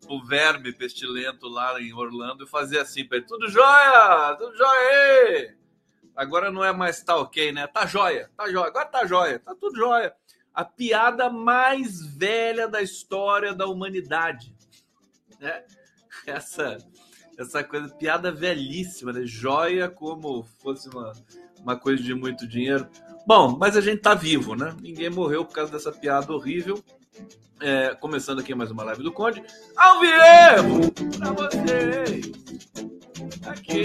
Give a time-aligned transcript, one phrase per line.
[0.00, 3.26] pro verme pestilento lá em Orlando e fazer assim pra ele.
[3.26, 4.36] Tudo jóia?
[4.38, 5.56] Tudo jóia?
[6.14, 7.66] Agora não é mais tá ok, né?
[7.66, 8.68] Tá jóia, tá jóia.
[8.68, 10.14] Agora tá jóia, tá tudo jóia.
[10.54, 14.54] A piada mais velha da história da humanidade.
[15.38, 15.64] Né?
[16.26, 16.78] Essa
[17.36, 19.20] essa coisa, piada velhíssima, né?
[19.24, 21.12] Joia como fosse uma,
[21.60, 22.88] uma coisa de muito dinheiro.
[23.26, 24.74] Bom, mas a gente tá vivo, né?
[24.80, 26.82] Ninguém morreu por causa dessa piada horrível.
[27.60, 29.42] É, começando aqui mais uma live do Conde.
[29.76, 30.92] Ao vivo!
[31.18, 32.32] Pra vocês!
[33.46, 33.84] Aqui,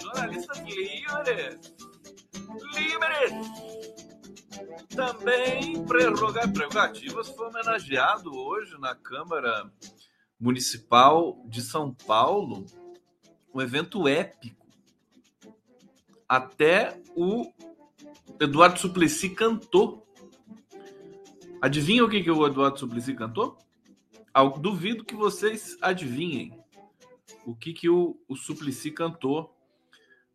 [0.00, 1.74] jornalistas livres!
[2.74, 3.78] Livres!
[4.94, 9.70] Também prerrogativas foi homenageado hoje na Câmara
[10.40, 12.64] Municipal de São Paulo,
[13.52, 14.66] um evento épico.
[16.28, 17.52] Até o
[18.40, 20.07] Eduardo Suplicy cantou.
[21.60, 23.58] Adivinha o que, que o Eduardo Suplicy cantou?
[24.60, 26.56] Duvido que vocês adivinhem
[27.44, 29.56] o que, que o, o Suplicy cantou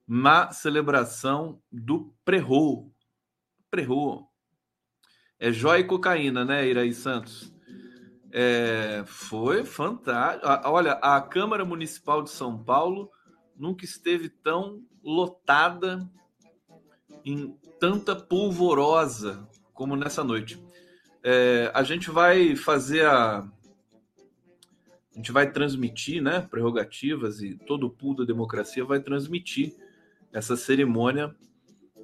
[0.06, 2.92] na celebração do Prerro.
[3.72, 4.28] Prerro.
[5.40, 7.54] É jóia e cocaína, né, Iraí Santos?
[8.32, 10.46] É, foi fantástico.
[10.66, 13.10] Olha, a Câmara Municipal de São Paulo
[13.56, 16.10] nunca esteve tão lotada
[17.24, 20.62] em tanta polvorosa como nessa noite.
[21.24, 23.48] É, a gente vai fazer a.
[25.12, 26.42] A gente vai transmitir, né?
[26.42, 29.76] Prerrogativas e todo o pool da democracia vai transmitir
[30.32, 31.36] essa cerimônia,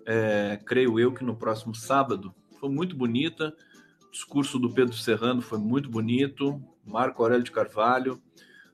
[0.05, 2.33] é, creio eu que no próximo sábado.
[2.59, 3.55] Foi muito bonita
[4.11, 8.21] discurso do Pedro Serrano foi muito bonito, Marco Aurélio de Carvalho,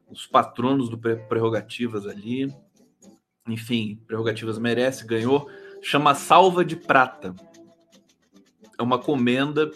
[0.09, 2.53] os patronos do Prerrogativas ali.
[3.47, 5.49] Enfim, Prerrogativas merece, ganhou.
[5.81, 7.35] Chama Salva de Prata.
[8.77, 9.69] É uma comenda,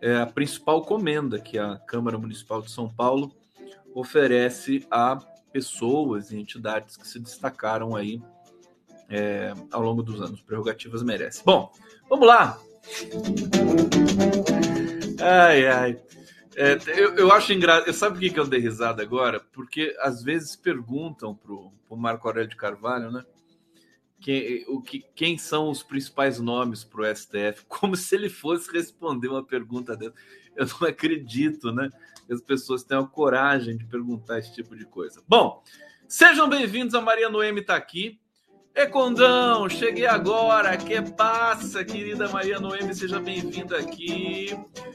[0.00, 3.32] é a principal comenda que a Câmara Municipal de São Paulo
[3.94, 5.16] oferece a
[5.52, 8.22] pessoas e entidades que se destacaram aí
[9.08, 10.40] é, ao longo dos anos.
[10.40, 11.42] Prerrogativas merece.
[11.44, 11.72] Bom,
[12.08, 12.58] vamos lá.
[15.20, 16.00] Ai, ai.
[16.56, 17.92] É, eu, eu acho engraçado.
[17.92, 19.40] Sabe por que, eu dei risada agora?
[19.52, 23.24] Porque às vezes perguntam pro, pro Marco Aurélio de Carvalho, né?
[24.20, 27.64] Quem, o que, quem são os principais nomes para o STF?
[27.68, 30.14] Como se ele fosse responder uma pergunta dessa.
[30.56, 31.88] Eu não acredito, né?
[32.30, 35.22] As pessoas tenham coragem de perguntar esse tipo de coisa.
[35.26, 35.62] Bom,
[36.08, 36.94] sejam bem-vindos.
[36.94, 38.20] A Maria Noemi está aqui.
[38.74, 40.76] É Condão, cheguei agora.
[40.76, 44.48] Que passa, querida Maria Noemi, seja bem-vinda aqui.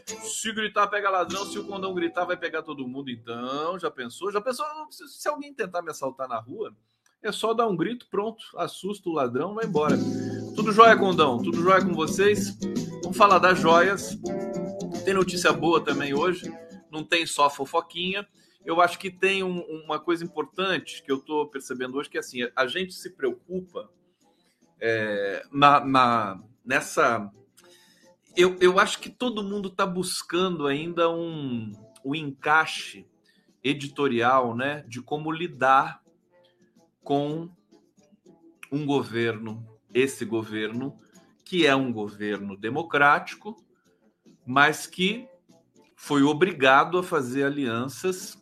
[0.06, 1.46] Se gritar, pega ladrão.
[1.46, 3.10] Se o Condão gritar, vai pegar todo mundo.
[3.10, 4.32] Então, já pensou?
[4.32, 4.66] Já pensou?
[4.90, 6.76] Se alguém tentar me assaltar na rua,
[7.24, 8.44] é só dar um grito, pronto.
[8.58, 9.98] Assusta o ladrão, vai embora.
[10.56, 11.42] Tudo jóia, Condão?
[11.42, 12.58] Tudo jóia com vocês?
[13.02, 14.18] Vamos falar das joias.
[15.06, 16.52] Tem notícia boa também hoje.
[16.92, 18.28] Não tem só fofoquinha
[18.66, 22.20] eu acho que tem um, uma coisa importante que eu estou percebendo hoje, que é
[22.20, 23.90] assim, a gente se preocupa
[24.80, 27.30] é, na, na, nessa.
[28.36, 31.74] Eu, eu acho que todo mundo está buscando ainda um,
[32.04, 33.06] um encaixe
[33.64, 36.02] editorial né, de como lidar
[37.04, 37.50] com
[38.72, 40.98] um governo, esse governo,
[41.44, 43.64] que é um governo democrático,
[44.46, 45.28] mas que
[45.96, 48.38] foi obrigado a fazer alianças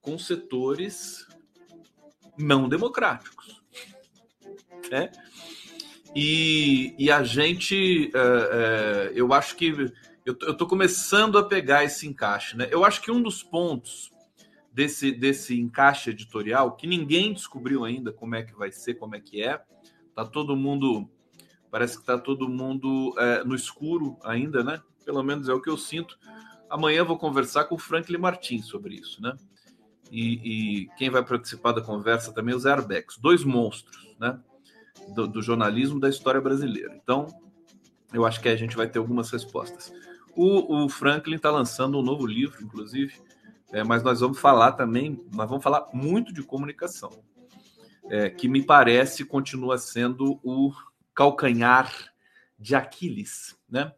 [0.00, 1.26] com setores
[2.38, 3.62] não democráticos.
[4.90, 5.10] Né?
[6.14, 9.92] E, e a gente, é, é, eu acho que
[10.24, 12.56] eu estou começando a pegar esse encaixe.
[12.56, 12.68] Né?
[12.70, 14.10] Eu acho que um dos pontos
[14.74, 19.20] desse, desse encaixe editorial, que ninguém descobriu ainda como é que vai ser, como é
[19.20, 19.62] que é,
[20.14, 21.08] tá todo mundo,
[21.70, 24.82] parece que está todo mundo é, no escuro ainda, né?
[25.04, 26.18] Pelo menos é o que eu sinto.
[26.68, 29.36] Amanhã vou conversar com o Franklin Martins sobre isso, né?
[30.10, 34.38] e, e, quem vai participar da conversa também é os Airbags, dois monstros né,
[35.14, 36.94] do, do, jornalismo da história brasileira.
[37.02, 37.26] Então,
[38.12, 39.92] eu acho que a gente vai ter algumas respostas.
[40.36, 43.14] O, o Franklin está lançando um novo livro, inclusive,
[43.72, 47.10] é, mas nós vamos falar também, nós vamos falar muito de comunicação,
[48.10, 50.72] é, que me parece continua sendo o
[51.14, 51.92] calcanhar
[52.58, 53.92] de Aquiles, né?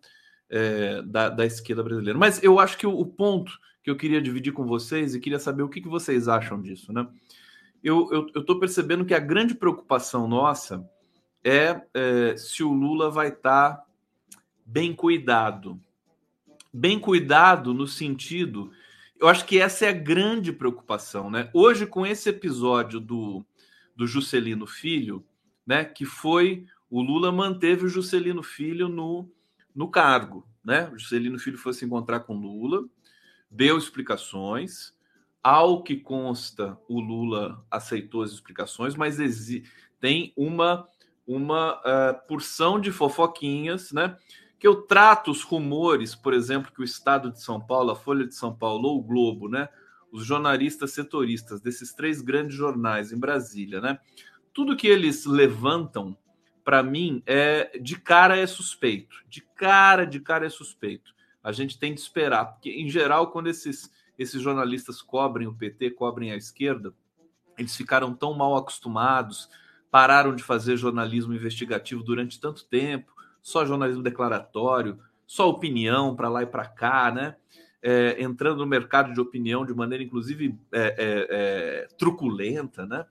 [0.49, 2.17] É, da, da esquerda brasileira.
[2.17, 5.41] Mas eu acho que o, o ponto que eu queria dividir com vocês e queria
[5.41, 7.07] saber o que, que vocês acham disso, né?
[7.83, 10.89] Eu estou percebendo que a grande preocupação nossa
[11.45, 13.85] é, é se o Lula vai estar tá
[14.65, 15.81] bem cuidado.
[16.73, 18.73] Bem cuidado no sentido.
[19.19, 21.51] Eu acho que essa é a grande preocupação, né?
[21.55, 23.45] Hoje, com esse episódio do,
[23.95, 25.25] do Juscelino Filho,
[25.67, 25.85] né?
[25.85, 29.29] Que foi o Lula manteve o Juscelino Filho no,
[29.75, 30.89] no cargo, né?
[30.93, 32.85] O Juscelino Filho foi se encontrar com Lula,
[33.51, 34.95] deu explicações.
[35.43, 39.19] Ao que consta, o Lula aceitou as explicações, mas
[40.01, 40.89] tem uma
[41.27, 44.17] uma uh, porção de fofoquinhas, né?
[44.67, 48.35] Eu trato os rumores, por exemplo, que o Estado de São Paulo, a Folha de
[48.35, 49.69] São Paulo ou o Globo, né?
[50.11, 54.01] Os jornalistas setoristas desses três grandes jornais em Brasília, né?
[54.53, 56.19] Tudo que eles levantam,
[56.65, 59.23] para mim, é de cara é suspeito.
[59.29, 61.15] De cara, de cara é suspeito.
[61.45, 63.89] A gente tem de esperar, porque em geral, quando esses,
[64.19, 66.93] esses jornalistas cobrem o PT, cobrem a esquerda,
[67.57, 69.49] eles ficaram tão mal acostumados
[69.97, 73.15] pararam de fazer jornalismo investigativo durante tanto tempo,
[73.47, 77.37] só jornalismo declaratório, só opinião para lá e para cá, né?
[77.81, 83.07] É, entrando no mercado de opinião de maneira, inclusive, é, é, é truculenta, né?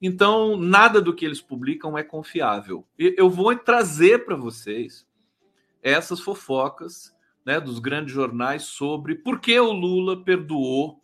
[0.00, 2.86] Então, nada do que eles publicam é confiável.
[2.98, 5.06] Eu vou trazer para vocês
[5.82, 11.02] essas fofocas né, dos grandes jornais sobre por que o Lula perdoou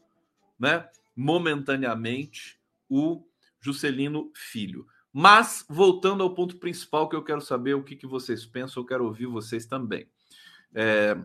[0.59, 0.87] né,
[1.17, 3.25] momentaneamente o
[3.63, 4.87] Juscelino Filho.
[5.17, 8.87] Mas, voltando ao ponto principal que eu quero saber o que, que vocês pensam, eu
[8.87, 10.09] quero ouvir vocês também.
[10.75, 11.17] É,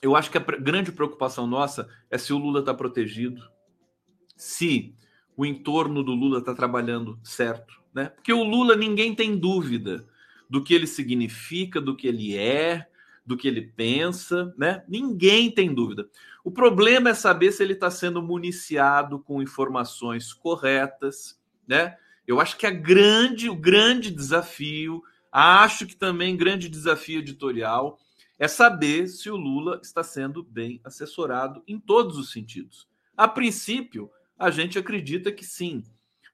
[0.00, 3.42] eu acho que a grande preocupação nossa é se o Lula está protegido,
[4.36, 4.94] se
[5.36, 8.06] o entorno do Lula está trabalhando certo, né?
[8.10, 10.06] Porque o Lula ninguém tem dúvida
[10.48, 12.88] do que ele significa, do que ele é,
[13.26, 14.84] do que ele pensa, né?
[14.86, 16.08] Ninguém tem dúvida.
[16.44, 21.36] O problema é saber se ele está sendo municiado com informações corretas,
[21.66, 21.96] né?
[22.28, 25.02] Eu acho que a grande, o grande desafio,
[25.32, 27.98] acho que também grande desafio editorial,
[28.38, 32.86] é saber se o Lula está sendo bem assessorado em todos os sentidos.
[33.16, 35.82] A princípio, a gente acredita que sim,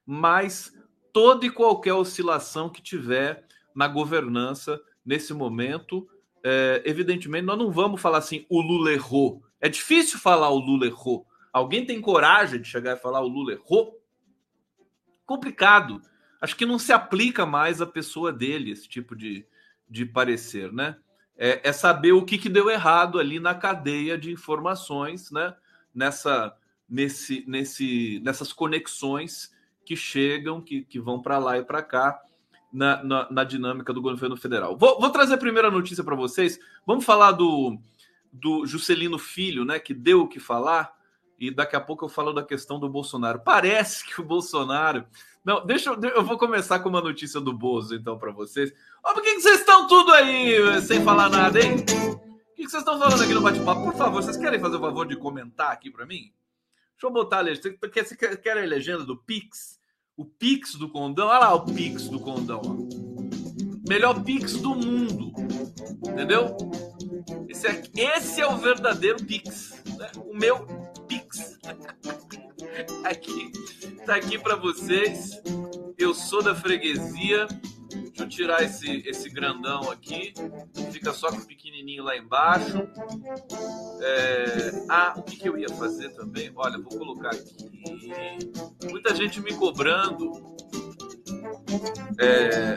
[0.05, 0.73] mas
[1.13, 6.05] toda e qualquer oscilação que tiver na governança nesse momento,
[6.43, 9.41] é, evidentemente, nós não vamos falar assim, o Lula errou.
[9.61, 11.25] É difícil falar o Lula errou.
[11.53, 13.97] Alguém tem coragem de chegar e falar o Lula errou?
[15.25, 16.01] Complicado.
[16.39, 19.45] Acho que não se aplica mais à pessoa dele esse tipo de,
[19.89, 20.97] de parecer, né?
[21.37, 25.53] É, é saber o que, que deu errado ali na cadeia de informações, né?
[25.93, 26.55] Nessa,
[26.87, 29.53] nesse, nesse, nessas conexões
[29.85, 32.21] que chegam, que, que vão para lá e para cá
[32.71, 34.77] na, na, na, dinâmica do governo federal.
[34.77, 36.59] Vou, vou trazer a primeira notícia para vocês.
[36.85, 37.77] Vamos falar do,
[38.31, 39.79] do Juscelino Filho, né?
[39.79, 40.94] Que deu o que falar
[41.37, 43.41] e daqui a pouco eu falo da questão do Bolsonaro.
[43.41, 45.05] Parece que o Bolsonaro.
[45.43, 46.01] Não, deixa eu.
[46.01, 48.73] Eu vou começar com uma notícia do Bozo, então, para vocês.
[49.03, 51.75] Ó, por que, que vocês estão tudo aí sem falar nada, hein?
[51.75, 53.83] O que, que vocês estão falando aqui no bate-papo?
[53.83, 56.31] Por favor, vocês querem fazer o favor de comentar aqui para mim?
[56.93, 57.77] Deixa eu botar a legenda.
[57.93, 59.77] Você quer, quer a legenda do Pix?
[60.15, 61.27] O Pix do Condão?
[61.27, 62.61] Olha lá o Pix do Condão.
[62.63, 63.87] Ó.
[63.87, 65.33] Melhor Pix do mundo.
[66.09, 66.55] Entendeu?
[67.49, 67.83] Esse é,
[68.17, 69.83] esse é o verdadeiro Pix.
[69.97, 70.11] Né?
[70.15, 70.65] O meu
[71.07, 71.59] Pix.
[73.03, 73.51] aqui,
[74.05, 75.41] tá aqui para vocês.
[75.97, 77.47] Eu sou da freguesia.
[77.89, 80.33] Deixa eu tirar esse, esse grandão aqui.
[80.91, 82.87] Fica só com o pequenininho lá embaixo.
[84.01, 84.85] É...
[84.89, 86.51] Ah, o que, que eu ia fazer também?
[86.55, 87.71] Olha, vou colocar aqui.
[88.89, 90.55] Muita gente me cobrando.
[92.19, 92.75] É...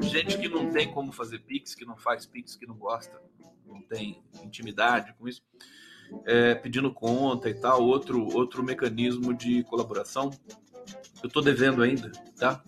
[0.00, 3.20] Gente que não tem como fazer Pix, que não faz Pix, que não gosta,
[3.66, 5.42] não tem intimidade com isso
[6.24, 10.30] é, pedindo conta e tal, outro, outro mecanismo de colaboração.
[11.22, 12.62] Eu estou devendo ainda, tá?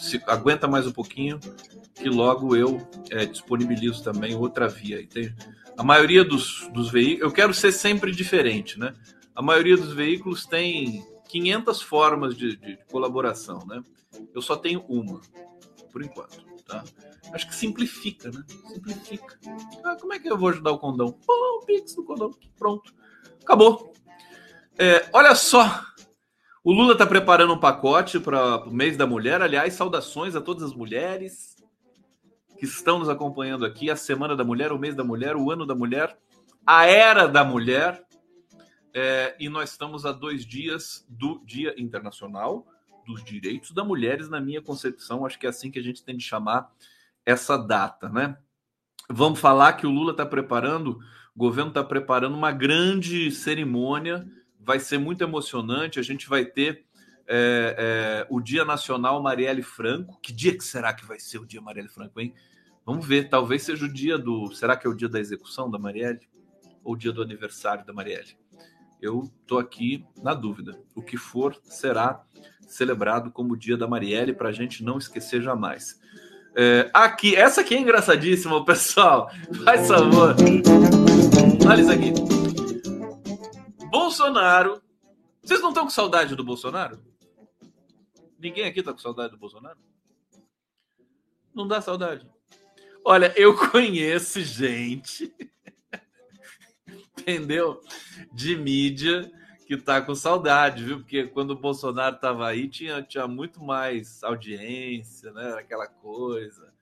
[0.00, 1.38] Se, aguenta mais um pouquinho,
[1.94, 5.06] que logo eu é, disponibilizo também outra via.
[5.06, 5.34] Tem,
[5.76, 8.94] a maioria dos, dos veículos, eu quero ser sempre diferente, né?
[9.34, 13.82] A maioria dos veículos tem 500 formas de, de colaboração, né?
[14.34, 15.20] Eu só tenho uma,
[15.92, 16.84] por enquanto, tá?
[17.32, 18.42] Acho que simplifica, né?
[18.72, 19.38] Simplifica.
[19.84, 21.12] Ah, como é que eu vou ajudar o condão?
[21.12, 22.30] Pô, o Pix do condão.
[22.58, 22.94] Pronto.
[23.42, 23.92] Acabou.
[24.78, 25.84] É, olha só.
[26.62, 29.40] O Lula está preparando um pacote para o mês da mulher.
[29.40, 31.56] Aliás, saudações a todas as mulheres
[32.58, 33.90] que estão nos acompanhando aqui.
[33.90, 36.18] A Semana da Mulher, o mês da mulher, o ano da mulher,
[36.66, 38.04] a era da mulher.
[38.92, 42.66] É, e nós estamos a dois dias do Dia Internacional
[43.06, 45.24] dos Direitos da Mulheres, na minha concepção.
[45.24, 46.70] Acho que é assim que a gente tem de chamar
[47.24, 48.36] essa data, né?
[49.08, 50.98] Vamos falar que o Lula está preparando,
[51.34, 54.26] o governo está preparando uma grande cerimônia,
[54.58, 56.00] vai ser muito emocionante.
[56.00, 56.84] A gente vai ter
[57.28, 60.18] é, é, o Dia Nacional Marielle Franco.
[60.20, 62.34] Que dia que será que vai ser o Dia Marielle Franco, hein?
[62.84, 64.52] Vamos ver, talvez seja o dia do.
[64.52, 66.20] Será que é o dia da execução da Marielle?
[66.84, 68.36] Ou o dia do aniversário da Marielle?
[69.00, 70.80] Eu estou aqui na dúvida.
[70.94, 72.24] O que for será
[72.66, 76.00] celebrado como o Dia da Marielle, para a gente não esquecer jamais.
[76.54, 79.30] É, aqui, essa aqui é engraçadíssima, pessoal.
[79.64, 80.34] Faz favor.
[81.68, 82.12] Olha isso aqui.
[83.90, 84.82] Bolsonaro.
[85.42, 86.98] Vocês não estão com saudade do Bolsonaro?
[88.38, 89.78] Ninguém aqui está com saudade do Bolsonaro?
[91.54, 92.26] Não dá saudade.
[93.04, 95.32] Olha, eu conheço gente,
[97.16, 97.80] entendeu?
[98.32, 99.30] De mídia
[99.66, 100.98] que tá com saudade, viu?
[100.98, 105.54] Porque quando o Bolsonaro tava aí, tinha, tinha muito mais audiência, né?
[105.54, 106.72] Aquela coisa,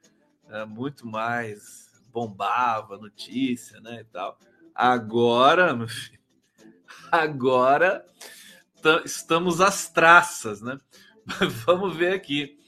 [0.46, 0.64] né?
[0.66, 4.02] muito mais bombava notícia, né?
[4.02, 4.38] E tal.
[4.74, 5.74] Agora,
[7.10, 8.04] agora
[9.04, 10.78] estamos às traças, né?
[11.64, 12.58] Vamos ver aqui.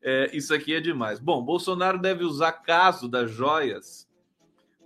[0.00, 1.20] É, isso aqui é demais.
[1.20, 4.08] Bom, Bolsonaro deve usar caso das joias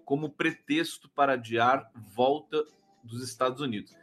[0.04, 2.64] como pretexto para adiar volta
[3.04, 3.94] dos Estados Unidos.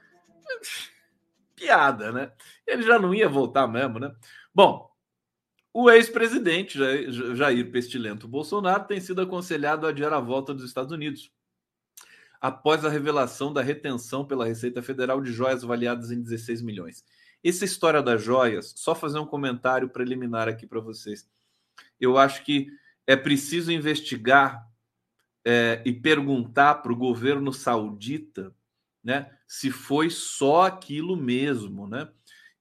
[1.55, 2.31] Piada, né?
[2.65, 4.13] Ele já não ia voltar mesmo, né?
[4.53, 4.89] Bom,
[5.73, 6.77] o ex-presidente
[7.35, 11.31] Jair Pestilento Bolsonaro tem sido aconselhado a adiar a volta dos Estados Unidos
[12.39, 17.03] após a revelação da retenção pela Receita Federal de joias avaliadas em 16 milhões.
[17.43, 21.29] Essa história das joias, só fazer um comentário preliminar aqui para vocês.
[21.99, 22.67] Eu acho que
[23.05, 24.67] é preciso investigar
[25.45, 28.53] é, e perguntar para o governo saudita
[29.07, 31.87] né, se foi só aquilo mesmo.
[31.87, 32.09] Né?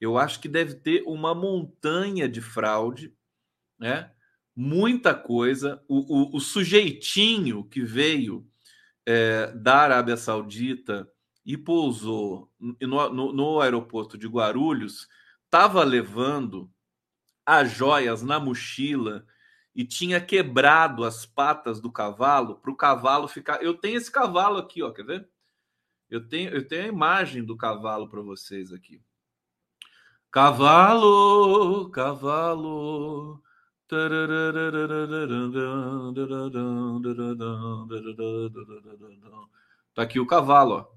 [0.01, 3.13] Eu acho que deve ter uma montanha de fraude,
[3.77, 4.13] né?
[4.55, 5.83] muita coisa.
[5.89, 8.49] O, o, o sujeitinho que veio
[9.05, 11.11] é, da Arábia Saudita
[11.45, 15.09] e pousou no, no, no aeroporto de Guarulhos,
[15.47, 16.71] estava levando
[17.45, 19.27] as joias na mochila
[19.75, 23.61] e tinha quebrado as patas do cavalo para o cavalo ficar.
[23.65, 25.29] Eu tenho esse cavalo aqui, ó, quer ver?
[26.09, 29.03] Eu tenho, eu tenho a imagem do cavalo para vocês aqui.
[30.31, 33.43] Cavalo, cavalo.
[39.95, 40.97] Tá aqui o cavalo, ó.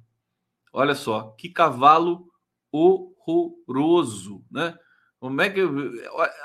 [0.73, 2.31] Olha só, que cavalo
[2.71, 4.77] horroroso, né?
[5.19, 5.61] Como é que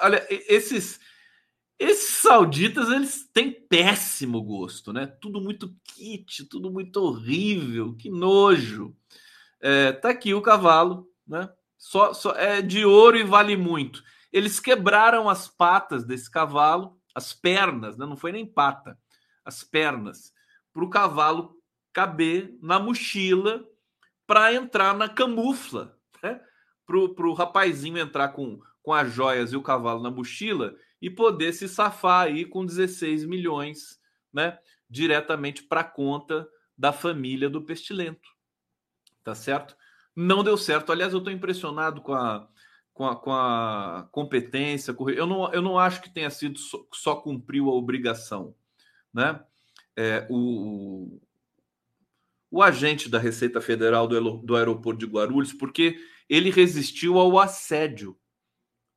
[0.00, 1.00] olha esses
[1.78, 5.06] esses sauditas eles têm péssimo gosto, né?
[5.06, 8.96] Tudo muito kit, tudo muito horrível, que nojo.
[9.60, 11.48] É, tá aqui o cavalo, né?
[11.76, 14.02] Só, só é de ouro e vale muito.
[14.32, 18.06] Eles quebraram as patas desse cavalo, as pernas, né?
[18.06, 18.98] não foi nem pata,
[19.44, 20.32] as pernas,
[20.72, 21.56] para o cavalo
[21.92, 23.64] caber na mochila
[24.26, 26.40] para entrar na camufla, né?
[26.86, 31.52] para o rapazinho entrar com, com as joias e o cavalo na mochila e poder
[31.52, 34.00] se safar aí com 16 milhões
[34.32, 34.58] né?
[34.88, 38.28] diretamente para a conta da família do pestilento.
[39.22, 39.76] Tá certo?
[40.14, 40.92] Não deu certo.
[40.92, 42.48] Aliás, eu estou impressionado com a,
[42.92, 44.94] com a, com a competência.
[45.16, 48.54] Eu não, eu não acho que tenha sido só, só cumpriu a obrigação.
[49.12, 49.40] Né?
[49.96, 51.20] É, o,
[52.50, 55.98] o agente da Receita Federal do, do aeroporto de Guarulhos, porque
[56.28, 58.16] ele resistiu ao assédio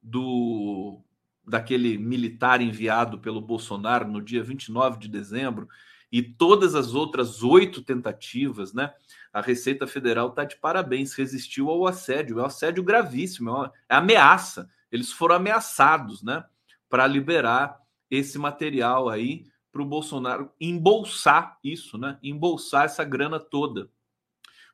[0.02, 1.04] do
[1.48, 5.70] daquele militar enviado pelo Bolsonaro no dia 29 de dezembro
[6.12, 8.94] e todas as outras oito tentativas, né?
[9.32, 13.74] A Receita Federal está de parabéns, resistiu ao assédio, é um assédio gravíssimo, é, uma,
[13.90, 14.70] é ameaça.
[14.92, 16.44] Eles foram ameaçados, né?
[16.90, 17.78] Para liberar
[18.10, 22.18] esse material aí para o Bolsonaro embolsar isso, né?
[22.24, 23.90] Embolsar essa grana toda.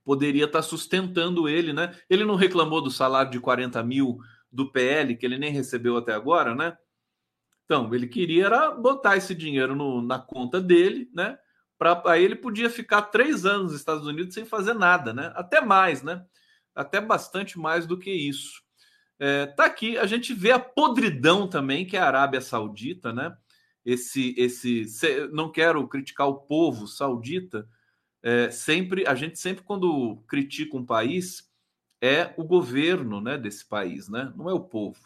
[0.04, 1.96] Poderia estar tá sustentando ele, né?
[2.10, 4.20] Ele não reclamou do salário de 40 mil
[4.54, 6.78] do PL, que ele nem recebeu até agora, né?
[7.66, 11.38] Então, ele queria era botar esse dinheiro no, na conta dele, né?
[11.78, 15.34] Pra, aí ele podia ficar três anos nos Estados Unidos sem fazer nada, né?
[15.36, 16.24] Até mais, né?
[16.76, 18.62] Até bastante mais do que isso.
[19.20, 23.36] É, tá aqui, a gente vê a podridão também, que é a Arábia Saudita, né?
[23.86, 24.86] esse esse
[25.32, 27.68] não quero criticar o povo saudita
[28.22, 31.52] é, sempre a gente sempre quando critica um país
[32.04, 35.00] é o governo né desse país né não é o povo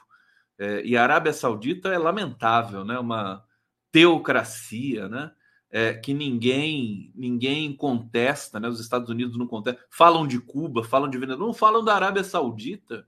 [0.58, 3.46] é, e a Arábia Saudita é lamentável né uma
[3.92, 5.32] teocracia né
[5.70, 11.10] é, que ninguém ninguém contesta né os Estados Unidos não contestam falam de Cuba falam
[11.10, 13.08] de Venezuela não falam da Arábia Saudita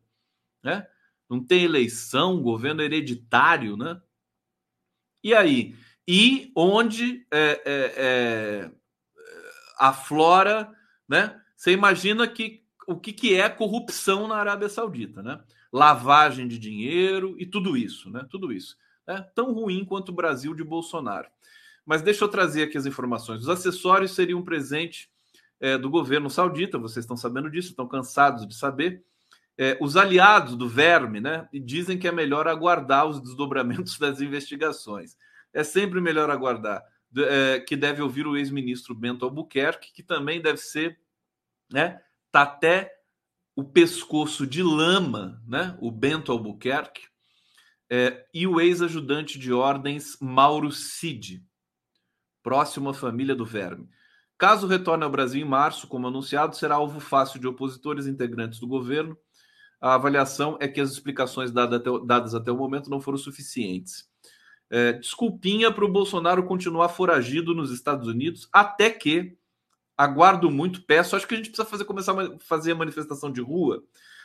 [0.63, 0.85] né
[1.29, 4.01] não tem eleição governo hereditário né
[5.23, 5.75] e aí?
[6.07, 8.71] E onde é, é, é,
[9.77, 10.73] aflora,
[11.07, 11.39] né?
[11.55, 12.58] Você imagina que
[12.89, 15.39] o que, que é corrupção na Arábia Saudita, né?
[15.71, 18.25] Lavagem de dinheiro e tudo isso, né?
[18.29, 18.75] Tudo isso.
[19.05, 21.27] É tão ruim quanto o Brasil de Bolsonaro.
[21.85, 23.41] Mas deixa eu trazer aqui as informações.
[23.41, 25.09] Os acessórios seriam um presente
[25.59, 29.03] é, do governo saudita, vocês estão sabendo disso, estão cansados de saber.
[29.57, 31.49] é, os aliados do verme, né?
[31.53, 35.17] Dizem que é melhor aguardar os desdobramentos das investigações.
[35.53, 36.81] É sempre melhor aguardar.
[37.17, 40.97] É, que deve ouvir o ex-ministro Bento Albuquerque, que também deve ser,
[41.69, 41.99] né?
[42.31, 42.91] Tá até
[43.55, 45.77] o pescoço de lama, né?
[45.81, 47.07] O Bento Albuquerque
[47.89, 51.43] é, e o ex-ajudante de ordens Mauro Cid,
[52.43, 53.89] próximo à família do Verme.
[54.37, 58.67] Caso retorne ao Brasil em março, como anunciado, será alvo fácil de opositores integrantes do
[58.67, 59.17] governo.
[59.81, 64.07] A avaliação é que as explicações dadas até o momento não foram suficientes.
[64.69, 69.37] É, desculpinha para o Bolsonaro continuar foragido nos Estados Unidos, até que
[69.99, 71.15] aguardo muito, peço.
[71.15, 73.83] Acho que a gente precisa fazer, começar a fazer a manifestação de rua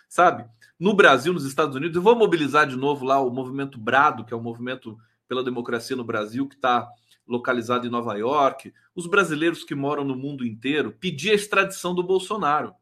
[0.08, 0.44] sabe?
[0.78, 4.32] No Brasil, nos Estados Unidos, eu vou mobilizar de novo lá o movimento Brado, que
[4.32, 6.88] é o movimento pela democracia no Brasil, que está
[7.26, 12.02] localizado em Nova York, os brasileiros que moram no mundo inteiro, pedir a extradição do
[12.02, 12.74] Bolsonaro,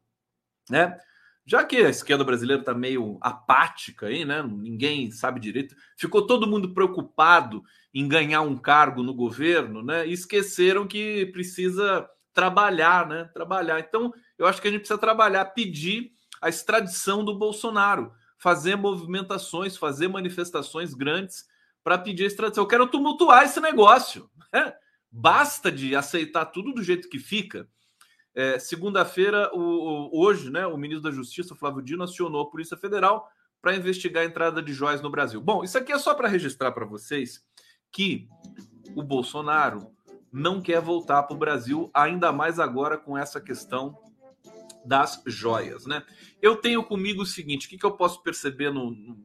[0.69, 0.97] né?
[1.45, 4.43] Já que a esquerda brasileira está meio apática aí, né?
[4.43, 10.07] Ninguém sabe direito, ficou todo mundo preocupado em ganhar um cargo no governo, né?
[10.07, 13.29] E esqueceram que precisa trabalhar, né?
[13.33, 13.79] Trabalhar.
[13.79, 19.77] Então, eu acho que a gente precisa trabalhar, pedir a extradição do Bolsonaro, fazer movimentações,
[19.77, 21.45] fazer manifestações grandes
[21.83, 22.63] para pedir a extradição.
[22.63, 24.29] Eu quero tumultuar esse negócio.
[24.51, 24.73] Né?
[25.09, 27.67] Basta de aceitar tudo do jeito que fica.
[28.35, 33.29] É, Segunda-feira, hoje, né, o ministro da Justiça, Flávio Dino, acionou a Polícia Federal
[33.61, 35.39] para investigar a entrada de joias no Brasil.
[35.39, 37.41] Bom, isso aqui é só para registrar para vocês
[37.91, 38.27] que
[38.95, 39.92] o Bolsonaro
[40.33, 43.95] não quer voltar para o Brasil, ainda mais agora com essa questão
[44.83, 46.03] das joias, né?
[46.41, 49.15] Eu tenho comigo o seguinte: o que, que eu posso perceber no,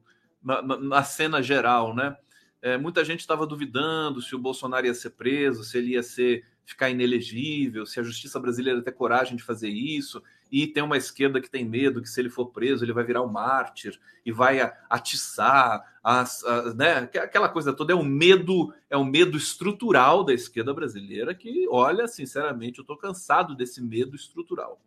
[0.42, 2.14] na, na, cena geral, né?
[2.61, 6.44] É, muita gente estava duvidando se o Bolsonaro ia ser preso, se ele ia ser
[6.66, 11.40] ficar inelegível, se a justiça brasileira tem coragem de fazer isso, e tem uma esquerda
[11.40, 14.61] que tem medo que se ele for preso ele vai virar um mártir e vai
[14.90, 16.99] atiçar as, as, né?
[16.99, 22.07] aquela coisa toda é um medo é um medo estrutural da esquerda brasileira que olha
[22.07, 24.81] sinceramente eu estou cansado desse medo estrutural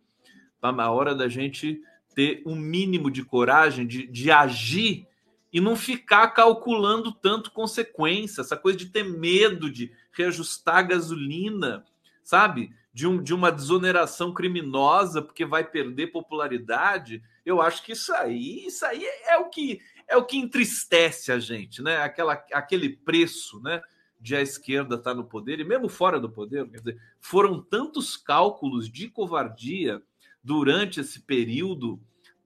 [0.62, 1.82] Tá na hora da gente
[2.14, 5.08] ter um mínimo de coragem de, de agir
[5.52, 11.84] e não ficar calculando tanto consequência, essa coisa de ter medo de reajustar a gasolina,
[12.22, 12.72] sabe?
[12.94, 17.20] De, um, de uma desoneração criminosa porque vai perder popularidade.
[17.44, 19.80] Eu acho que isso aí, isso aí é o que
[20.12, 21.96] é o que entristece a gente, né?
[21.96, 23.82] Aquela, aquele preço, né?
[24.20, 27.60] De a esquerda estar tá no poder e mesmo fora do poder, quer dizer, foram
[27.60, 30.00] tantos cálculos de covardia
[30.44, 32.00] durante esse período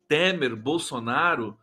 [0.08, 1.58] Temer, Bolsonaro,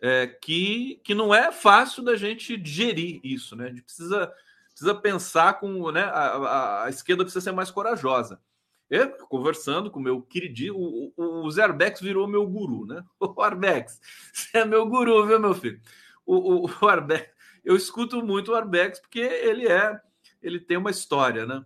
[0.00, 3.64] é, que, que não é fácil da gente digerir isso, né?
[3.64, 4.32] A gente precisa,
[4.68, 5.90] precisa pensar com.
[5.90, 8.40] Né, a, a, a esquerda precisa ser mais corajosa.
[8.88, 13.04] Eu, conversando com meu queridinho, o, o, o Zerbex virou meu guru, né?
[13.18, 14.00] O Arbex,
[14.32, 15.80] você é meu guru, viu, meu filho?
[16.24, 17.28] O, o, o Arbex,
[17.64, 20.00] eu escuto muito o Arbex porque ele é,
[20.40, 21.64] ele tem uma história, né?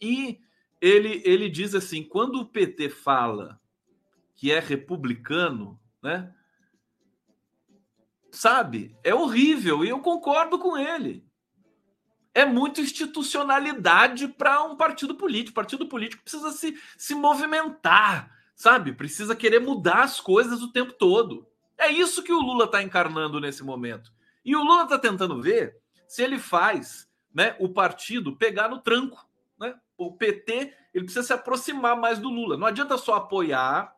[0.00, 0.40] E
[0.80, 3.60] ele, ele diz assim: quando o PT fala
[4.34, 6.34] que é republicano, né?
[8.30, 11.29] Sabe, é horrível e eu concordo com ele.
[12.34, 15.50] É muito institucionalidade para um partido político.
[15.50, 18.92] O partido político precisa se, se movimentar, sabe?
[18.92, 21.46] Precisa querer mudar as coisas o tempo todo.
[21.76, 24.12] É isso que o Lula está encarnando nesse momento.
[24.44, 29.30] E o Lula está tentando ver se ele faz né, o partido pegar no tranco
[29.60, 29.78] né?
[29.96, 32.56] O PT ele precisa se aproximar mais do Lula.
[32.56, 33.94] Não adianta só apoiar,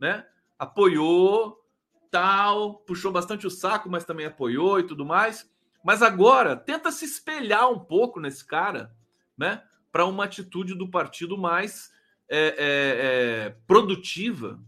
[0.00, 0.26] né?
[0.58, 1.62] Apoiou,
[2.10, 5.48] tal, puxou bastante o saco, mas também apoiou e tudo mais.
[5.86, 8.92] Mas agora tenta se espelhar um pouco nesse cara,
[9.38, 9.62] né?
[9.92, 11.92] Para uma atitude do partido mais
[12.28, 14.60] é, é, é, produtiva,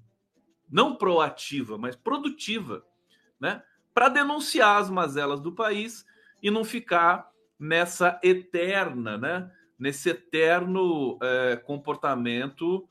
[0.70, 2.84] não proativa, mas produtiva,
[3.40, 3.64] né?
[3.92, 6.06] Para denunciar as mazelas do país
[6.40, 7.28] e não ficar
[7.58, 9.50] nessa eterna, né?
[9.76, 12.88] nesse eterno é, comportamento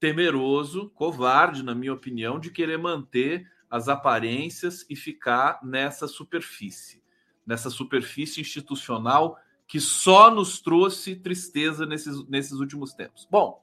[0.00, 7.03] temeroso, covarde, na minha opinião, de querer manter as aparências e ficar nessa superfície,
[7.46, 13.26] nessa superfície institucional que só nos trouxe tristeza nesses, nesses últimos tempos.
[13.30, 13.62] Bom,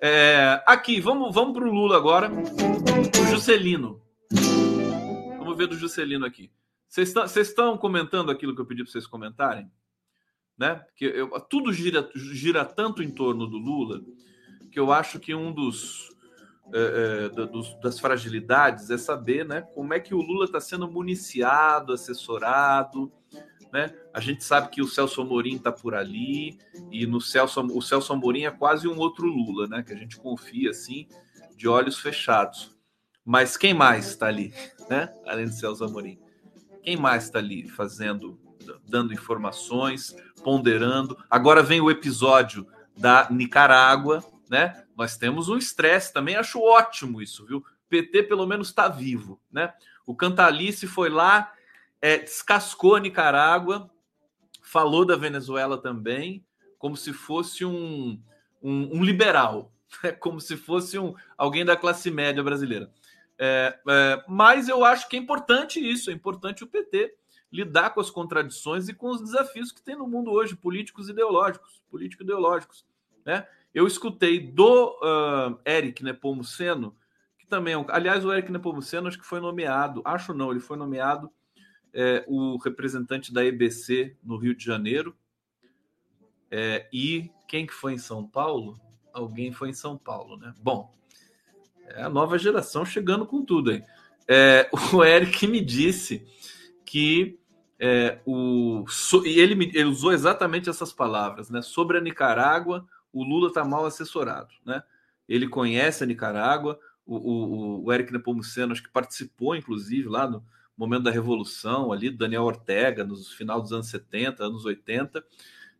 [0.00, 2.30] é, aqui, vamos, vamos para o Lula agora.
[2.30, 4.02] O Juscelino.
[5.38, 6.50] Vamos ver do Juscelino aqui.
[6.88, 9.70] Vocês estão comentando aquilo que eu pedi para vocês comentarem?
[10.62, 10.76] né?
[10.76, 14.00] Porque eu, tudo gira, gira tanto em torno do Lula
[14.70, 16.08] que eu acho que um dos,
[16.72, 19.62] é, é, dos das fragilidades é saber, né?
[19.74, 23.12] Como é que o Lula está sendo municiado, assessorado,
[23.72, 23.94] né?
[24.12, 26.58] A gente sabe que o Celso Amorim está por ali
[26.90, 29.82] e no Celso o Celso Amorim é quase um outro Lula, né?
[29.82, 31.08] Que a gente confia assim
[31.56, 32.76] de olhos fechados.
[33.24, 34.52] Mas quem mais está ali,
[34.90, 35.12] né?
[35.26, 36.18] Além de Celso Amorim.
[36.82, 38.38] Quem mais está ali fazendo,
[38.86, 41.16] dando informações, ponderando?
[41.30, 44.84] Agora vem o episódio da Nicarágua, né?
[44.94, 47.64] Nós temos um estresse também, acho ótimo isso, viu?
[47.88, 49.72] PT pelo menos está vivo, né?
[50.04, 51.52] O Cantalice foi lá,
[52.02, 53.88] é, descascou a Nicarágua,
[54.60, 56.44] falou da Venezuela também,
[56.76, 58.20] como se fosse um,
[58.60, 59.72] um, um liberal,
[60.18, 62.90] como se fosse um, alguém da classe média brasileira.
[63.38, 67.14] É, é, mas eu acho que é importante isso, é importante o PT
[67.52, 71.82] lidar com as contradições e com os desafios que tem no mundo hoje, políticos ideológicos,
[71.90, 72.84] político-ideológicos.
[73.24, 73.46] Né?
[73.74, 76.96] Eu escutei do uh, Eric Nepomuceno,
[77.38, 77.84] que também é um.
[77.88, 81.30] Aliás, o Eric Nepomuceno acho que foi nomeado, acho não, ele foi nomeado
[81.92, 85.16] é, o representante da EBC no Rio de Janeiro.
[86.50, 88.80] É, e quem que foi em São Paulo?
[89.12, 90.54] Alguém foi em São Paulo, né?
[90.60, 90.92] Bom,
[91.86, 93.82] é a nova geração chegando com tudo aí.
[94.26, 96.26] É, o Eric me disse
[96.84, 97.38] que
[97.78, 101.60] é, o, so, e ele, ele usou exatamente essas palavras, né?
[101.62, 104.82] Sobre a Nicarágua, o Lula está mal assessorado, né?
[105.28, 110.44] Ele conhece a Nicarágua, o, o, o Eric Nepomuceno acho que participou, inclusive, lá no
[110.82, 115.24] momento da Revolução, ali, Daniel Ortega, no final dos anos 70, anos 80,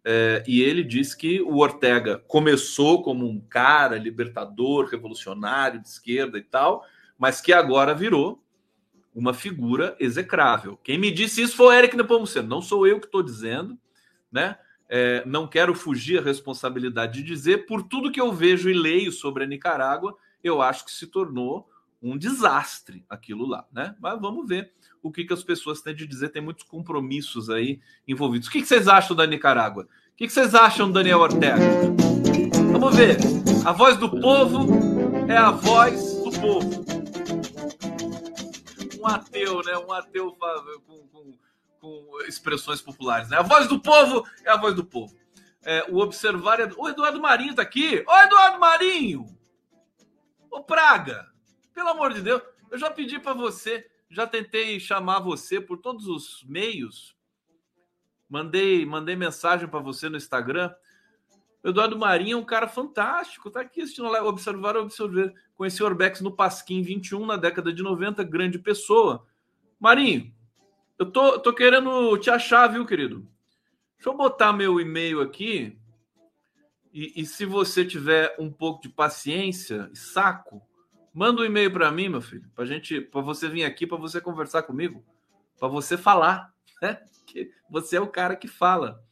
[0.05, 6.39] é, e ele disse que o Ortega começou como um cara libertador, revolucionário de esquerda
[6.39, 6.85] e tal,
[7.19, 8.43] mas que agora virou
[9.15, 10.79] uma figura execrável.
[10.83, 13.79] Quem me disse isso foi Eric Nepomuceno, não sou eu que estou dizendo,
[14.31, 14.57] né?
[14.89, 19.11] É, não quero fugir a responsabilidade de dizer, por tudo que eu vejo e leio
[19.11, 21.69] sobre a Nicarágua, eu acho que se tornou
[22.03, 23.95] um desastre aquilo lá, né?
[24.01, 26.29] Mas vamos ver o que, que as pessoas têm de dizer.
[26.29, 28.49] Tem muitos compromissos aí envolvidos.
[28.49, 29.85] O que, que vocês acham da Nicarágua?
[29.85, 31.57] O que, que vocês acham do Daniel Ortega?
[32.73, 33.17] Vamos ver.
[33.65, 34.67] A voz do povo
[35.29, 36.85] é a voz do povo.
[39.01, 39.77] Um ateu, né?
[39.79, 40.37] Um ateu
[40.87, 41.39] com, com,
[41.81, 43.29] com expressões populares.
[43.29, 43.37] Né?
[43.37, 45.15] A voz do povo é a voz do povo.
[45.65, 46.69] É, o observar é...
[46.77, 48.05] O Eduardo Marinho tá aqui.
[48.07, 49.27] Ô, Eduardo Marinho!
[50.51, 51.27] Ô, Praga!
[51.73, 56.07] Pelo amor de Deus, eu já pedi para você, já tentei chamar você por todos
[56.07, 57.17] os meios.
[58.29, 60.73] Mandei, mandei mensagem para você no Instagram.
[61.65, 65.33] Eduardo Marinho é um cara fantástico, tá aqui assistindo lá, observar, observar.
[65.55, 69.27] Conheci o Orbex no Pasquim 21, na década de 90, grande pessoa.
[69.79, 70.35] Marinho,
[70.99, 73.27] eu tô, tô querendo te achar, viu, querido?
[73.97, 75.79] Deixa eu botar meu e-mail aqui.
[76.93, 80.61] E, e se você tiver um pouco de paciência e saco,
[81.13, 84.21] Manda um e-mail para mim, meu filho, para gente, para você vir aqui, para você
[84.21, 85.05] conversar comigo,
[85.59, 86.99] para você falar, né?
[87.27, 89.03] Que você é o cara que fala,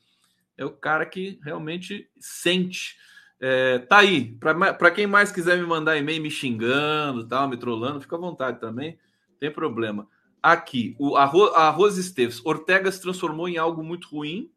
[0.56, 2.96] é o cara que realmente sente.
[3.38, 4.32] É, tá aí.
[4.38, 8.60] Para quem mais quiser me mandar e-mail me xingando, tal, me trollando, fica à vontade
[8.60, 8.98] também,
[9.38, 10.08] tem problema.
[10.42, 14.50] Aqui, o arroz, arroz Esteves, Ortega se transformou em algo muito ruim,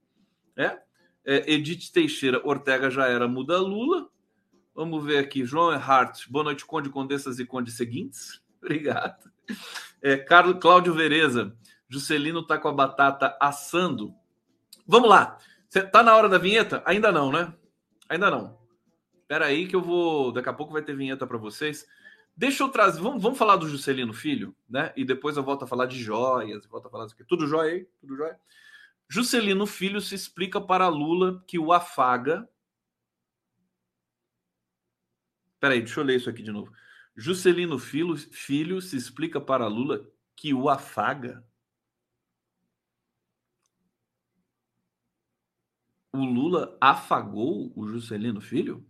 [0.55, 0.79] né?
[1.25, 4.09] É, Edith Teixeira, Ortega já era muda Lula,
[4.75, 5.45] Vamos ver aqui.
[5.45, 6.27] João Hart.
[6.29, 8.41] Boa noite, Conde, Condessas e Condes seguintes.
[8.59, 9.31] Obrigado.
[10.01, 11.55] É, Carlos Cláudio Vereza.
[11.87, 14.15] Juscelino tá com a batata assando.
[14.87, 15.37] Vamos lá.
[15.69, 16.81] Cê tá na hora da vinheta?
[16.87, 17.53] Ainda não, né?
[18.09, 18.57] Ainda não.
[19.21, 20.31] Espera aí que eu vou.
[20.31, 21.85] Daqui a pouco vai ter vinheta para vocês.
[22.35, 22.99] Deixa eu trazer.
[22.99, 24.91] Vamos, vamos falar do Juscelino Filho, né?
[24.95, 26.65] E depois eu volto a falar de joias.
[26.65, 27.23] Volto a falar isso aqui.
[27.23, 27.87] Tudo jóia aí?
[28.01, 28.39] Tudo jóia?
[29.07, 32.49] Juscelino Filho se explica para Lula que o afaga
[35.63, 36.73] Peraí, deixa eu ler isso aqui de novo.
[37.15, 41.41] Juscelino Filho, Filho se explica para Lula que o afaga.
[46.11, 48.85] O Lula afagou o Juscelino Filho?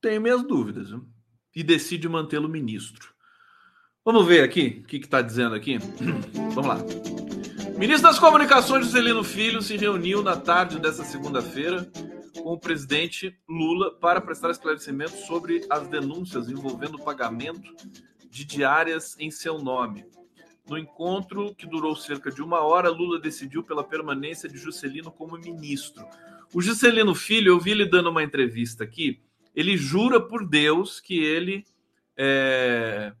[0.00, 0.88] Tenho minhas dúvidas.
[0.88, 1.06] Viu?
[1.54, 3.14] E decide mantê-lo ministro.
[4.02, 5.76] Vamos ver aqui o que está dizendo aqui.
[6.54, 6.78] Vamos lá.
[7.78, 11.86] Ministro das Comunicações Juscelino Filho se reuniu na tarde dessa segunda-feira
[12.42, 17.74] com o presidente Lula para prestar esclarecimentos sobre as denúncias envolvendo o pagamento
[18.28, 20.04] de diárias em seu nome.
[20.68, 25.38] No encontro, que durou cerca de uma hora, Lula decidiu pela permanência de Juscelino como
[25.38, 26.04] ministro.
[26.52, 29.22] O Juscelino Filho, eu vi ele dando uma entrevista aqui,
[29.54, 31.64] ele jura por Deus que ele
[32.16, 33.12] é,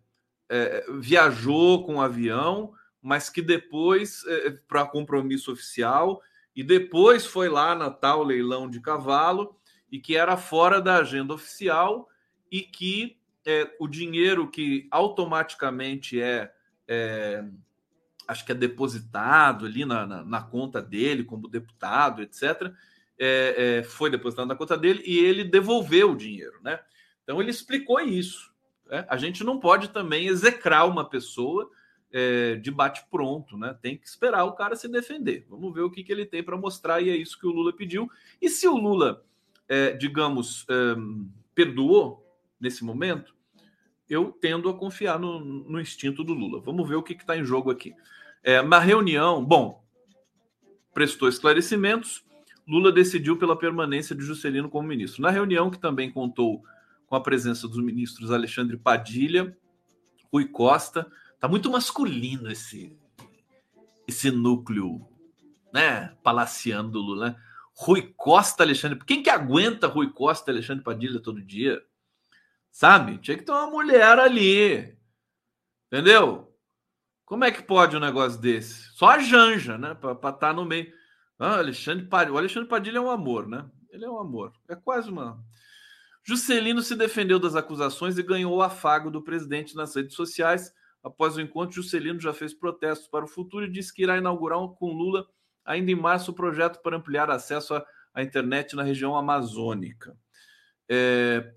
[0.48, 6.20] é, viajou com um avião, mas que depois, é, para compromisso oficial,
[6.56, 9.54] e depois foi lá na tal leilão de cavalo
[9.92, 12.08] e que era fora da agenda oficial
[12.50, 16.50] e que é, o dinheiro que automaticamente é,
[16.88, 17.44] é,
[18.26, 22.72] acho que é depositado ali na, na, na, conta dele como deputado, etc.,
[23.18, 26.80] é, é, foi depositado na conta dele e ele devolveu o dinheiro, né?
[27.22, 28.52] Então ele explicou isso.
[28.86, 29.06] Né?
[29.08, 31.70] A gente não pode também execrar uma pessoa
[32.12, 33.76] é, de bate-pronto, né?
[33.80, 35.46] Tem que esperar o cara se defender.
[35.48, 37.72] Vamos ver o que, que ele tem para mostrar, e é isso que o Lula
[37.72, 38.10] pediu.
[38.40, 39.24] E se o Lula,
[39.68, 40.96] é, digamos, é,
[41.54, 42.24] perdoou
[42.60, 43.34] nesse momento,
[44.08, 46.60] eu tendo a confiar no, no instinto do Lula.
[46.60, 47.94] Vamos ver o que está em jogo aqui.
[48.42, 49.84] É, na reunião, bom,
[50.94, 52.24] prestou esclarecimentos,
[52.66, 55.22] Lula decidiu pela permanência de Juscelino como ministro.
[55.22, 56.64] Na reunião, que também contou
[57.06, 59.56] com a presença dos ministros Alexandre Padilha,
[60.32, 61.06] Rui Costa,
[61.46, 62.98] tá muito masculino esse
[64.08, 65.04] esse núcleo,
[65.72, 67.42] né, palaciano do Lula, né?
[67.74, 71.82] Rui Costa, Alexandre, quem que aguenta Rui Costa, Alexandre Padilha todo dia?
[72.70, 73.18] Sabe?
[73.18, 74.96] Tinha que ter uma mulher ali.
[75.86, 76.56] Entendeu?
[77.24, 78.94] Como é que pode um negócio desse?
[78.94, 80.92] Só a Janja, né, para estar tá no meio.
[81.36, 83.68] Ah, Alexandre Padilha, o Alexandre Padilha é um amor, né?
[83.90, 84.52] Ele é um amor.
[84.68, 85.44] É quase uma
[86.22, 90.72] Juscelino se defendeu das acusações e ganhou o afago do presidente nas redes sociais.
[91.06, 94.58] Após o encontro, Juscelino já fez protestos para o futuro e disse que irá inaugurar
[94.70, 95.24] com Lula,
[95.64, 97.76] ainda em março, o projeto para ampliar acesso
[98.12, 100.18] à, internet na região amazônica.
[100.88, 101.52] É,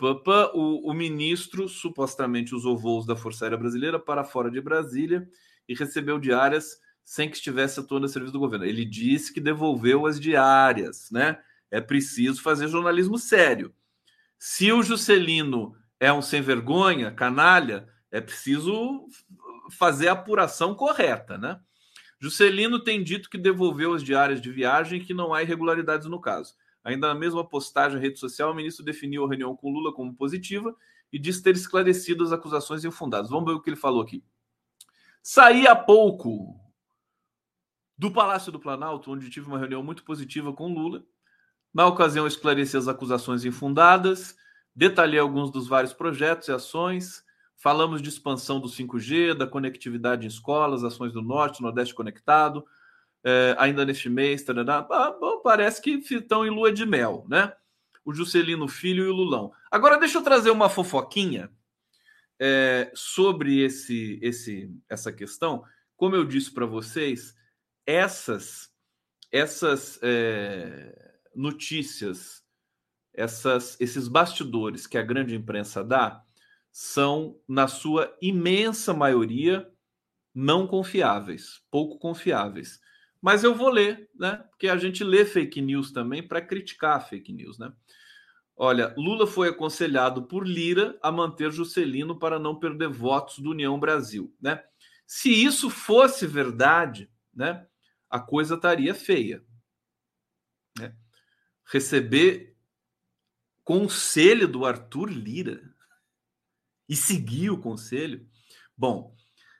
[0.53, 5.27] o, o, ministro supostamente usou voos da Força Aérea Brasileira para fora de Brasília
[5.67, 8.65] e recebeu diárias sem que estivesse atuando a serviço do governo.
[8.65, 11.39] Ele disse que devolveu as diárias, né?
[11.71, 13.73] É preciso fazer jornalismo sério.
[14.37, 19.07] Se o Juscelino é um sem vergonha, canalha, é preciso
[19.69, 21.59] fazer a apuração correta, né?
[22.19, 26.19] Juscelino tem dito que devolveu as diárias de viagem e que não há irregularidades no
[26.19, 26.53] caso.
[26.83, 30.13] Ainda na mesma postagem na rede social, o ministro definiu a reunião com Lula como
[30.13, 30.75] positiva
[31.11, 33.29] e disse ter esclarecido as acusações infundadas.
[33.29, 34.23] Vamos ver o que ele falou aqui.
[35.21, 36.59] Saí há pouco
[37.97, 41.03] do Palácio do Planalto, onde tive uma reunião muito positiva com Lula
[41.73, 44.35] na ocasião, esclareci as acusações infundadas,
[44.75, 47.23] detalhei alguns dos vários projetos e ações,
[47.59, 52.65] falamos de expansão do 5G, da conectividade em escolas, ações do Norte, Nordeste conectado,
[53.23, 57.53] é, ainda neste mês, tarará, ah, bom, parece que estão em lua de mel, né?
[58.05, 59.51] O Juscelino Filho e o Lulão.
[59.69, 61.51] Agora, deixa eu trazer uma fofoquinha
[62.39, 65.63] é, sobre esse, esse, essa questão.
[65.97, 67.35] Como eu disse para vocês,
[67.85, 68.71] essas,
[69.29, 72.41] essas é, notícias,
[73.13, 76.23] essas, esses bastidores que a grande imprensa dá,
[76.81, 79.69] são, na sua imensa maioria,
[80.33, 82.79] não confiáveis, pouco confiáveis.
[83.21, 84.37] Mas eu vou ler, né?
[84.49, 87.73] Porque a gente lê fake news também para criticar fake news, né?
[88.55, 93.77] Olha, Lula foi aconselhado por Lira a manter Juscelino para não perder votos do União
[93.77, 94.63] Brasil, né?
[95.05, 97.67] Se isso fosse verdade, né,
[98.09, 99.43] a coisa estaria feia,
[100.77, 100.95] né?
[101.65, 102.55] receber
[103.65, 105.68] conselho do Arthur Lira
[106.89, 108.25] e seguir o conselho.
[108.75, 109.15] Bom,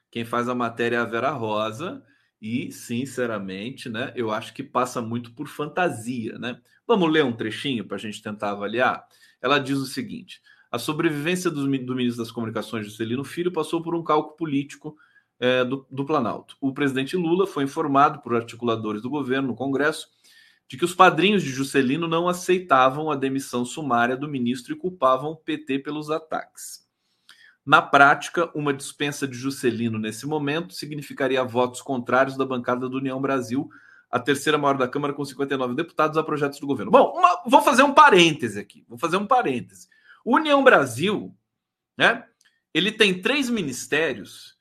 [0.09, 2.03] quem faz a matéria é a Vera Rosa
[2.41, 6.59] e, sinceramente, né, eu acho que passa muito por fantasia, né?
[6.87, 9.05] Vamos ler um trechinho para a gente tentar avaliar?
[9.39, 13.93] Ela diz o seguinte: a sobrevivência do, do ministro das Comunicações, Juscelino Filho, passou por
[13.93, 14.97] um cálculo político
[15.39, 16.57] é, do, do Planalto.
[16.59, 20.07] O presidente Lula foi informado por articuladores do governo no Congresso
[20.67, 25.31] de que os padrinhos de Juscelino não aceitavam a demissão sumária do ministro e culpavam
[25.31, 26.88] o PT pelos ataques.
[27.69, 33.21] Na prática, uma dispensa de Juscelino nesse momento significaria votos contrários da bancada do União
[33.21, 33.69] Brasil,
[34.09, 36.91] a terceira maior da Câmara, com 59 deputados a projetos do governo.
[36.91, 38.83] Bom, uma, vou fazer um parêntese aqui.
[38.89, 39.87] Vou fazer um parêntese.
[40.25, 41.31] União Brasil,
[41.95, 42.25] né?
[42.73, 44.57] Ele tem três ministérios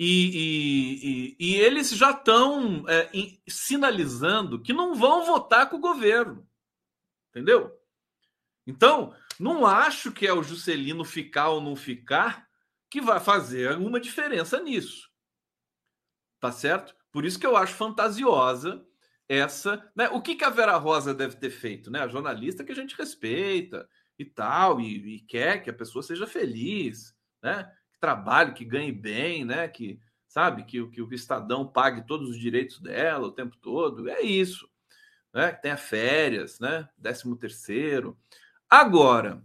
[0.00, 3.10] e, e, e, e eles já estão é,
[3.46, 6.48] sinalizando que não vão votar com o governo.
[7.28, 7.70] Entendeu?
[8.66, 12.45] Então, não acho que é o Juscelino ficar ou não ficar
[12.90, 15.10] que vai fazer alguma diferença nisso.
[16.40, 16.94] Tá certo?
[17.10, 18.84] Por isso que eu acho fantasiosa
[19.28, 19.90] essa.
[19.94, 20.08] Né?
[20.10, 21.90] O que, que a Vera Rosa deve ter feito?
[21.90, 22.00] Né?
[22.00, 26.26] A jornalista que a gente respeita e tal, e, e quer que a pessoa seja
[26.26, 27.70] feliz, né?
[27.92, 29.66] que trabalhe, que ganhe bem, né?
[29.68, 34.08] Que sabe que, que o Estadão pague todos os direitos dela o tempo todo.
[34.08, 34.68] É isso,
[35.32, 35.52] né?
[35.52, 36.88] Que tenha férias, né?
[36.96, 38.16] Décimo terceiro.
[38.68, 39.42] Agora,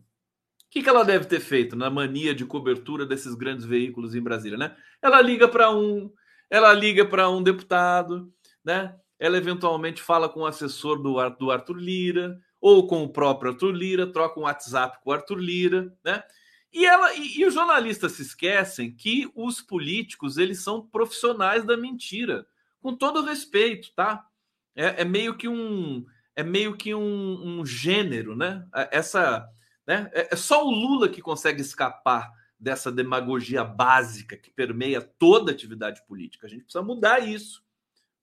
[0.72, 4.58] que, que ela deve ter feito na mania de cobertura desses grandes veículos em Brasília,
[4.58, 4.74] né?
[5.02, 6.10] Ela liga para um,
[6.50, 8.96] ela liga para um deputado, né?
[9.20, 13.72] Ela eventualmente fala com o assessor do, do Arthur Lira ou com o próprio Arthur
[13.72, 16.24] Lira, troca um WhatsApp com o Arthur Lira, né?
[16.72, 21.76] E, ela, e, e, os jornalistas se esquecem que os políticos eles são profissionais da
[21.76, 22.46] mentira,
[22.82, 24.26] com todo respeito, tá?
[24.74, 28.66] É, é meio que um é meio que um, um gênero, né?
[28.74, 29.46] É, essa,
[29.92, 30.10] né?
[30.14, 35.54] É, é só o Lula que consegue escapar dessa demagogia básica que permeia toda a
[35.54, 36.48] atividade política.
[36.48, 37.62] A gente precisa mudar isso.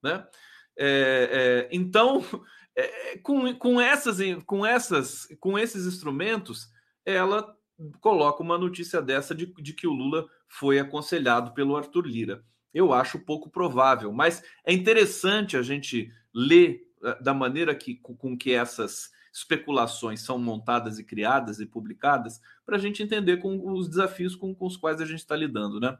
[0.02, 0.26] Né?
[0.78, 2.24] É, é, então,
[2.74, 6.70] é, com, com, essas, com, essas, com esses instrumentos,
[7.04, 7.54] ela
[8.00, 12.42] coloca uma notícia dessa de, de que o Lula foi aconselhado pelo Arthur Lira.
[12.72, 18.36] Eu acho pouco provável, mas é interessante a gente ler eh, da maneira que, com
[18.36, 23.88] que essas especulações são montadas e criadas e publicadas, para a gente entender com os
[23.88, 25.96] desafios com, com os quais a gente está lidando, né?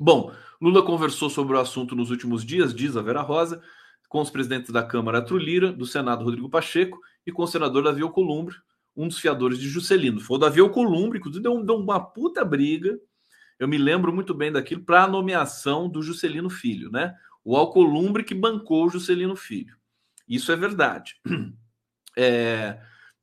[0.00, 3.62] Bom, Lula conversou sobre o assunto nos últimos dias, diz a Vera Rosa,
[4.08, 7.82] com os presidentes da Câmara Arthur Lira, do Senado Rodrigo Pacheco e com o senador
[7.84, 8.56] Davi Alcolumbre,
[8.96, 10.20] um dos fiadores de Juscelino.
[10.20, 12.98] Foi o Davi Alcolumbre, inclusive deu, deu uma puta briga,
[13.58, 17.14] eu me lembro muito bem daquilo, para a nomeação do Juscelino Filho, né?
[17.44, 19.76] O Alcolumbre que bancou o Juscelino Filho.
[20.28, 21.16] Isso é verdade.
[22.16, 22.78] É,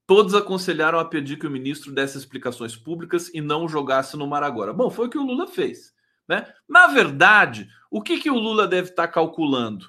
[0.06, 4.44] todos aconselharam a pedir que o ministro desse explicações públicas e não jogasse no mar
[4.44, 4.74] agora.
[4.74, 5.94] Bom, foi o que o Lula fez.
[6.28, 6.46] Né?
[6.68, 9.86] Na verdade, o que, que o Lula deve estar calculando?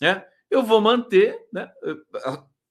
[0.00, 0.24] Né?
[0.50, 1.70] Eu vou manter, né?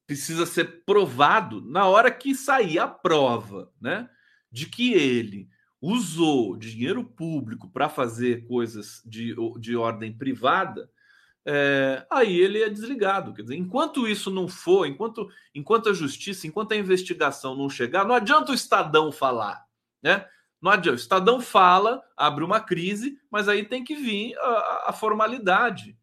[0.06, 4.08] precisa ser provado na hora que sair a prova né?
[4.52, 5.48] de que ele
[5.80, 10.88] usou dinheiro público para fazer coisas de, de ordem privada,
[11.46, 13.34] é, aí ele é desligado.
[13.34, 18.04] Quer dizer, enquanto isso não for, enquanto, enquanto a justiça, enquanto a investigação não chegar,
[18.04, 19.64] não adianta o Estadão falar,
[20.02, 20.26] né?
[20.60, 20.96] Não adianta.
[20.96, 25.96] O Estadão fala, abre uma crise, mas aí tem que vir a, a formalidade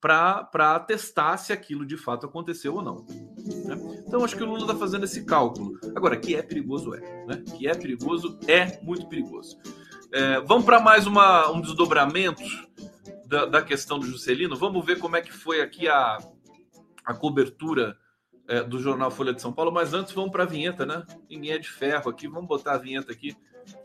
[0.00, 3.06] para atestar se aquilo de fato aconteceu ou não.
[3.66, 4.02] Né?
[4.06, 5.78] Então, acho que o Lula está fazendo esse cálculo.
[5.94, 7.00] Agora, que é perigoso é.
[7.26, 7.44] Né?
[7.56, 9.58] Que é perigoso é muito perigoso.
[10.12, 12.42] É, vamos para mais uma, um desdobramento
[13.30, 14.56] da, da, questão do Juscelino.
[14.56, 16.18] Vamos ver como é que foi aqui a,
[17.04, 17.96] a cobertura
[18.48, 19.70] é, do jornal Folha de São Paulo.
[19.70, 21.06] Mas antes, vamos para a vinheta, né?
[21.30, 22.26] Ninguém é de ferro aqui.
[22.26, 23.36] Vamos botar a vinheta aqui.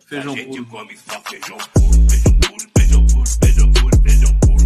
[0.07, 0.65] Feijão a gente puro.
[0.65, 4.65] come só feijão puro, feijão puro, feijão puro, feijão puro, feijão puro.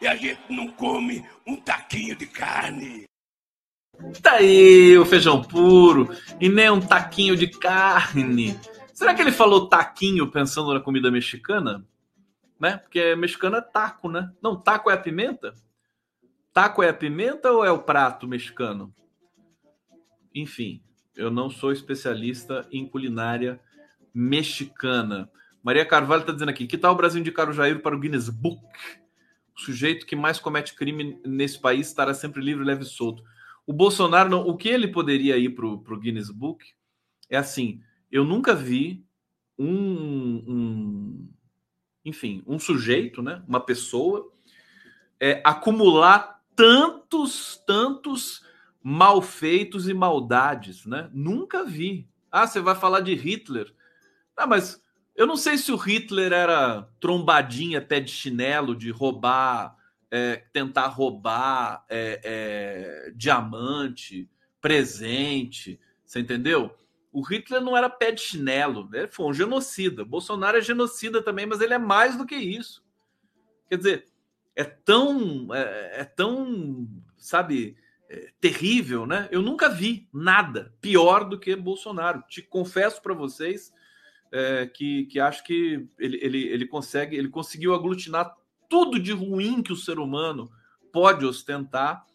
[0.00, 3.11] E a gente não come um taquinho de carne.
[4.20, 8.58] Tá aí o feijão puro e nem um taquinho de carne.
[8.92, 11.84] Será que ele falou taquinho pensando na comida mexicana?
[12.60, 12.76] Né?
[12.76, 14.30] Porque mexicana é taco, né?
[14.40, 15.54] Não, taco é a pimenta?
[16.52, 18.94] Taco é a pimenta ou é o prato mexicano?
[20.34, 20.82] Enfim,
[21.16, 23.60] eu não sou especialista em culinária
[24.14, 25.30] mexicana.
[25.62, 28.28] Maria Carvalho está dizendo aqui: que tal o Brasil indicar o Jair para o Guinness
[28.28, 28.62] Book?
[29.56, 33.22] O sujeito que mais comete crime nesse país estará sempre livre, leve e solto.
[33.66, 36.64] O Bolsonaro, não, o que ele poderia ir para o Guinness Book
[37.30, 39.04] é assim: eu nunca vi
[39.58, 41.28] um, um
[42.04, 44.32] enfim, um sujeito, né, uma pessoa,
[45.20, 48.44] é, acumular tantos, tantos
[48.82, 51.08] malfeitos e maldades, né?
[51.12, 52.08] Nunca vi.
[52.30, 53.72] Ah, você vai falar de Hitler?
[54.36, 54.82] Ah, mas
[55.14, 59.76] eu não sei se o Hitler era trombadinha, pé de chinelo, de roubar
[60.12, 64.28] é, tentar roubar é, é, diamante,
[64.60, 66.76] presente, você entendeu?
[67.10, 70.04] O Hitler não era pé de chinelo, ele foi um genocida.
[70.04, 72.84] Bolsonaro é genocida também, mas ele é mais do que isso.
[73.70, 74.06] Quer dizer,
[74.54, 76.86] é tão, é, é tão,
[77.16, 77.74] sabe,
[78.10, 79.30] é, terrível, né?
[79.32, 82.22] Eu nunca vi nada pior do que Bolsonaro.
[82.28, 83.72] Te confesso para vocês
[84.30, 88.36] é, que, que acho que ele, ele, ele consegue, ele conseguiu aglutinar
[88.72, 90.50] tudo de ruim que o ser humano
[90.90, 92.06] pode ostentar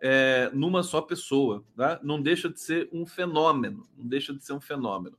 [0.00, 1.62] é, numa só pessoa.
[1.76, 2.00] Tá?
[2.02, 3.86] Não deixa de ser um fenômeno.
[3.94, 5.18] Não deixa de ser um fenômeno.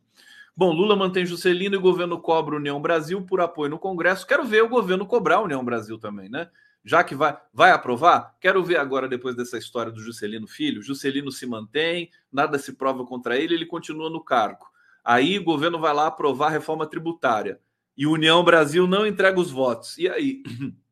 [0.56, 4.26] Bom, Lula mantém Juscelino e o governo cobra União Brasil por apoio no Congresso.
[4.26, 6.50] Quero ver o governo cobrar União Brasil também, né?
[6.84, 10.82] Já que vai, vai aprovar, quero ver agora, depois dessa história do Juscelino Filho.
[10.82, 14.66] Juscelino se mantém, nada se prova contra ele, ele continua no cargo.
[15.06, 17.60] Aí o governo vai lá aprovar a reforma tributária.
[17.96, 19.96] E União Brasil não entrega os votos.
[20.00, 20.42] E aí?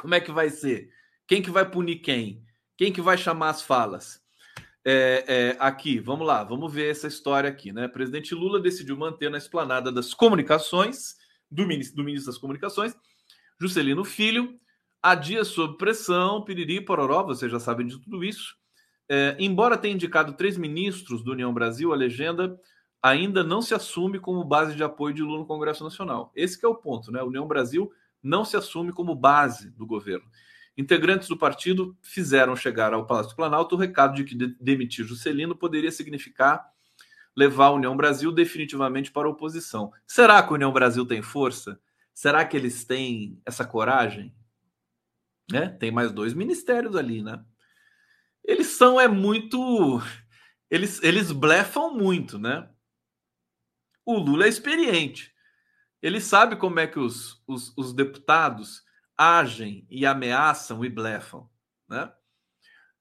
[0.00, 0.90] Como é que vai ser?
[1.26, 2.44] Quem que vai punir quem?
[2.76, 4.20] Quem que vai chamar as falas?
[4.84, 7.88] É, é, aqui, vamos lá, vamos ver essa história aqui, né?
[7.88, 11.16] Presidente Lula decidiu manter na esplanada das comunicações,
[11.50, 12.94] do ministro, do ministro das Comunicações,
[13.60, 14.60] Juscelino Filho,
[15.02, 18.54] a dia sob pressão, piriri pororó, vocês já sabem de tudo isso.
[19.08, 22.56] É, embora tenha indicado três ministros do União Brasil, a legenda
[23.02, 26.32] ainda não se assume como base de apoio de Lula no Congresso Nacional.
[26.34, 27.20] Esse é o ponto, né?
[27.20, 27.90] A União Brasil
[28.22, 30.26] não se assume como base do governo.
[30.76, 35.56] Integrantes do partido fizeram chegar ao Palácio do Planalto o recado de que demitir Juscelino
[35.56, 36.66] poderia significar
[37.34, 39.92] levar a União Brasil definitivamente para a oposição.
[40.06, 41.78] Será que a União Brasil tem força?
[42.14, 44.34] Será que eles têm essa coragem?
[45.50, 45.68] Né?
[45.68, 47.44] Tem mais dois ministérios ali, né?
[48.46, 50.00] eles são é muito.
[50.70, 52.68] Eles, eles blefam muito, né?
[54.04, 55.34] O Lula é experiente.
[56.06, 58.84] Ele sabe como é que os, os, os deputados
[59.18, 61.50] agem e ameaçam e blefam,
[61.88, 62.12] né?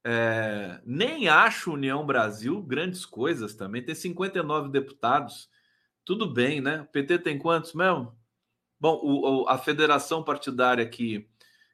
[0.04, 3.86] É, nem acho União Brasil grandes coisas também.
[3.86, 5.48] Tem 59 deputados.
[6.04, 6.82] Tudo bem, né?
[6.82, 8.12] O PT tem quantos mesmo?
[8.80, 11.30] Bom, o, a federação partidária que,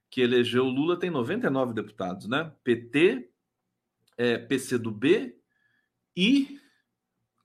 [0.10, 2.52] que elegeu Lula tem 99 deputados, né?
[2.62, 3.32] PT,
[4.18, 5.34] é, PCdoB
[6.14, 6.60] e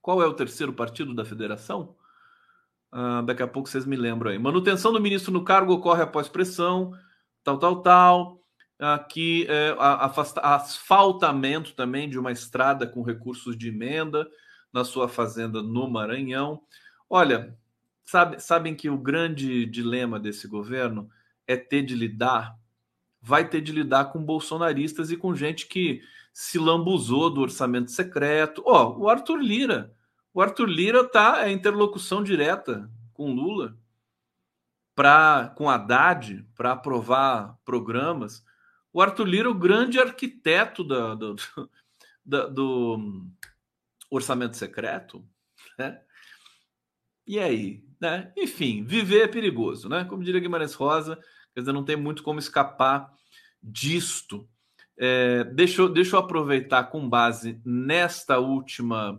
[0.03, 1.96] qual é o terceiro partido da federação?
[2.93, 4.39] Ah, daqui a pouco vocês me lembram aí.
[4.39, 6.93] Manutenção do ministro no cargo ocorre após pressão,
[7.43, 8.41] tal, tal, tal.
[8.78, 14.28] Aqui, é, afasta, asfaltamento também de uma estrada com recursos de emenda
[14.72, 16.61] na sua fazenda no Maranhão.
[17.09, 17.57] Olha,
[18.05, 21.09] sabe, sabem que o grande dilema desse governo
[21.47, 22.55] é ter de lidar,
[23.22, 28.62] vai ter de lidar com bolsonaristas e com gente que se lambuzou do orçamento secreto.
[28.66, 29.96] Ó, oh, o Arthur Lira.
[30.37, 33.74] O Arthur Lira tá é interlocução direta com Lula
[34.95, 38.45] para com Haddad para aprovar programas.
[38.93, 41.37] O Arthur Lira, o grande arquiteto da, do,
[42.22, 43.24] da, do
[44.11, 45.26] orçamento secreto,
[45.78, 46.03] né?
[47.26, 48.30] E aí, né?
[48.37, 50.05] Enfim, viver é perigoso, né?
[50.05, 51.16] Como diria Guimarães Rosa,
[51.55, 53.11] quer dizer, não tem muito como escapar
[53.62, 54.47] disto.
[54.99, 59.18] É, deixa, deixa eu aproveitar com base nesta última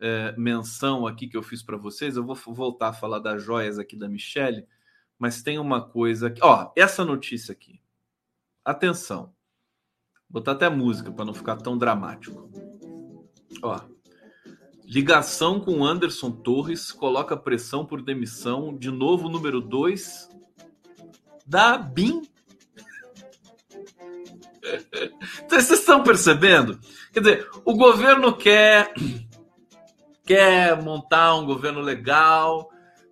[0.00, 2.16] é, menção aqui que eu fiz para vocês.
[2.16, 4.66] Eu vou voltar a falar das joias aqui da Michelle,
[5.18, 6.40] mas tem uma coisa aqui.
[6.42, 7.80] Ó, essa notícia aqui.
[8.64, 9.34] Atenção.
[10.28, 12.50] Vou botar até música para não ficar tão dramático.
[13.62, 13.80] Ó.
[14.84, 20.28] Ligação com Anderson Torres coloca pressão por demissão de novo número 2
[21.46, 22.22] da BIM
[25.48, 26.78] vocês estão percebendo?
[27.12, 28.92] Quer dizer, o governo quer
[30.24, 32.70] quer montar um governo legal,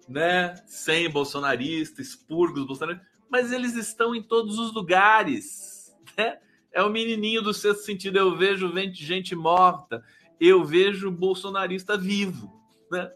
[0.08, 0.54] né?
[0.66, 6.38] Sem bolsonaristas, expurgos bolsonaristas, mas eles estão em todos os lugares, né?
[6.72, 8.18] É o menininho do sexto sentido.
[8.18, 10.04] Eu vejo gente morta,
[10.40, 12.52] eu vejo bolsonarista vivo,
[12.90, 13.10] né?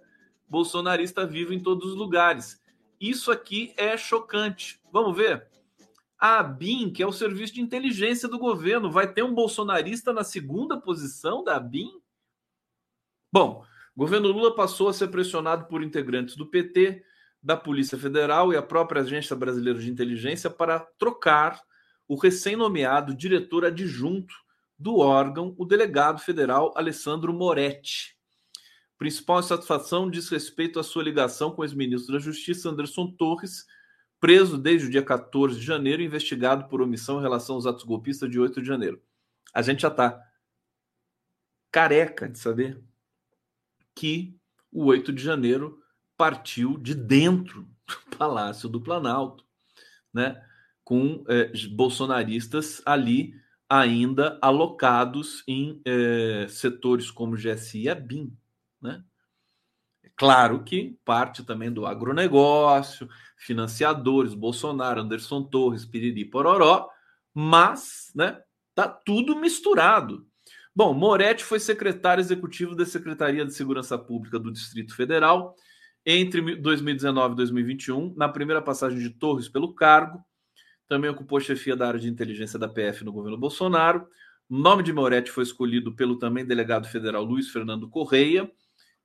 [0.49, 2.61] Bolsonarista vivo em todos os lugares.
[3.01, 4.81] Isso aqui é chocante.
[4.93, 5.49] Vamos ver?
[6.19, 10.23] A ABIN, que é o serviço de inteligência do governo, vai ter um bolsonarista na
[10.23, 11.91] segunda posição da ABIN?
[13.33, 13.65] Bom,
[13.95, 17.05] o governo Lula passou a ser pressionado por integrantes do PT,
[17.43, 21.61] da Polícia Federal e a própria Agência Brasileira de Inteligência para trocar
[22.09, 24.35] o recém-nomeado diretor adjunto
[24.79, 28.17] do órgão, o delegado federal Alessandro Moretti.
[28.97, 33.67] Principal insatisfação diz respeito à sua ligação com o ex-ministro da Justiça, Anderson Torres,
[34.21, 38.31] preso desde o dia 14 de janeiro, investigado por omissão em relação aos atos golpistas
[38.31, 39.03] de 8 de janeiro.
[39.53, 40.23] A gente já está
[41.71, 42.81] careca de saber
[43.95, 44.37] que
[44.71, 45.81] o 8 de janeiro
[46.17, 49.45] partiu de dentro do Palácio do Planalto,
[50.13, 50.43] né?
[50.85, 53.35] com é, bolsonaristas ali
[53.69, 58.37] ainda alocados em é, setores como GSI e a BIM.
[58.81, 59.03] Né?
[60.17, 66.91] Claro que parte também do agronegócio, financiadores, Bolsonaro, Anderson Torres, Piriri, Pororó,
[67.33, 68.43] mas, né,
[68.75, 70.27] tá tudo misturado.
[70.75, 75.55] Bom, Moretti foi secretário executivo da Secretaria de Segurança Pública do Distrito Federal
[76.05, 80.25] entre 2019 e 2021, na primeira passagem de Torres pelo cargo.
[80.89, 84.07] Também ocupou chefia da área de inteligência da PF no governo Bolsonaro.
[84.49, 88.51] O nome de Moretti foi escolhido pelo também delegado federal Luiz Fernando Correia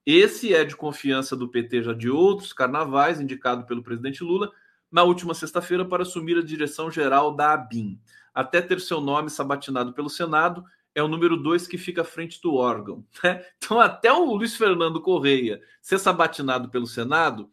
[0.09, 4.49] esse é de confiança do PT já de outros carnavais, indicado pelo presidente Lula,
[4.89, 7.99] na última sexta-feira para assumir a direção geral da ABIN.
[8.33, 10.63] Até ter seu nome sabatinado pelo Senado,
[10.97, 13.05] é o número dois que fica à frente do órgão.
[13.23, 13.45] Né?
[13.57, 17.51] Então, até o Luiz Fernando Correia ser sabatinado pelo Senado,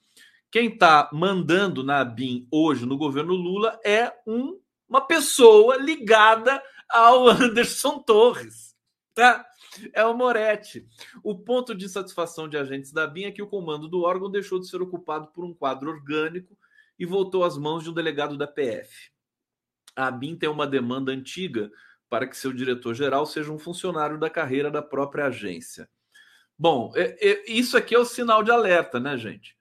[0.50, 7.28] quem está mandando na ABIN hoje no governo Lula é um, uma pessoa ligada ao
[7.28, 8.74] Anderson Torres.
[9.12, 9.44] Tá?
[9.92, 10.86] É o Moretti.
[11.22, 14.58] O ponto de satisfação de agentes da BIM é que o comando do órgão deixou
[14.58, 16.56] de ser ocupado por um quadro orgânico
[16.98, 19.10] e voltou às mãos de um delegado da PF.
[19.94, 21.70] A BIM tem uma demanda antiga
[22.14, 25.88] para que seu diretor-geral seja um funcionário da carreira da própria agência.
[26.56, 29.56] Bom, é, é, isso aqui é o sinal de alerta, né, gente?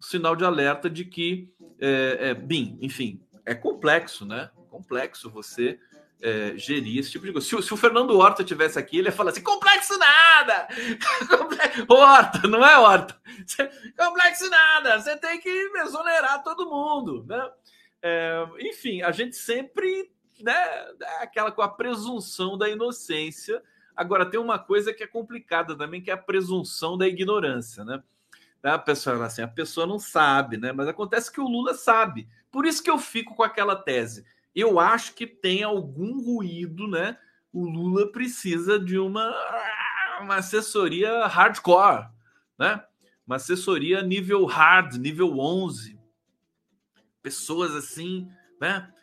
[0.00, 4.50] O sinal de alerta de que, é, é, BIM, enfim, é complexo, né?
[4.68, 5.78] Complexo você
[6.20, 7.46] é, gerir esse tipo de coisa.
[7.46, 10.66] Se, se, o Fernando Horta tivesse aqui, ele ia falar assim: complexo nada!
[11.88, 13.16] Horta, não é Horta.
[13.96, 15.00] Complexo nada!
[15.00, 17.24] Você tem que exonerar todo mundo.
[17.24, 17.50] Né?
[18.02, 20.12] É, enfim, a gente sempre
[20.42, 20.54] né,
[21.20, 23.62] aquela com a presunção da inocência.
[23.94, 28.02] Agora, tem uma coisa que é complicada também, que é a presunção da ignorância, né?
[28.62, 30.72] A pessoa assim, a pessoa não sabe, né?
[30.72, 32.26] Mas acontece que o Lula sabe.
[32.50, 34.24] Por isso que eu fico com aquela tese.
[34.54, 37.18] Eu acho que tem algum ruído, né?
[37.52, 39.34] O Lula precisa de uma,
[40.20, 42.08] uma assessoria hardcore,
[42.58, 42.82] né?
[43.26, 46.00] Uma assessoria nível hard, nível 11.
[47.20, 48.30] Pessoas assim,
[48.60, 48.93] né?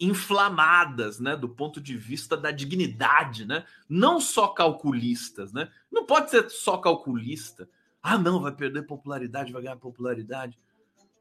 [0.00, 3.64] Inflamadas, né, do ponto de vista da dignidade, né?
[3.88, 5.68] Não só calculistas, né?
[5.92, 7.68] Não pode ser só calculista.
[8.02, 10.58] Ah, não, vai perder popularidade, vai ganhar popularidade.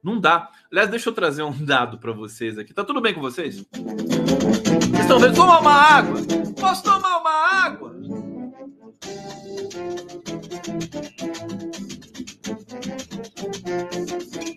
[0.02, 0.52] Não dá.
[0.72, 2.74] Aliás, deixa eu trazer um dado para vocês aqui.
[2.74, 3.66] Tá tudo bem com vocês?
[3.74, 5.36] Vocês estão vendo?
[5.36, 6.22] Tomar uma água.
[6.60, 7.96] Posso tomar uma água?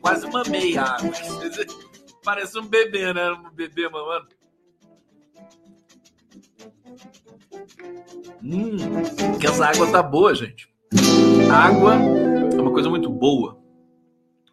[0.01, 1.13] Quase mamei a água.
[2.29, 3.31] Parece um bebê, né?
[3.33, 4.29] Um bebê mamando.
[8.43, 10.71] Hum, que essa água tá boa, gente.
[11.51, 13.59] Água é uma coisa muito boa,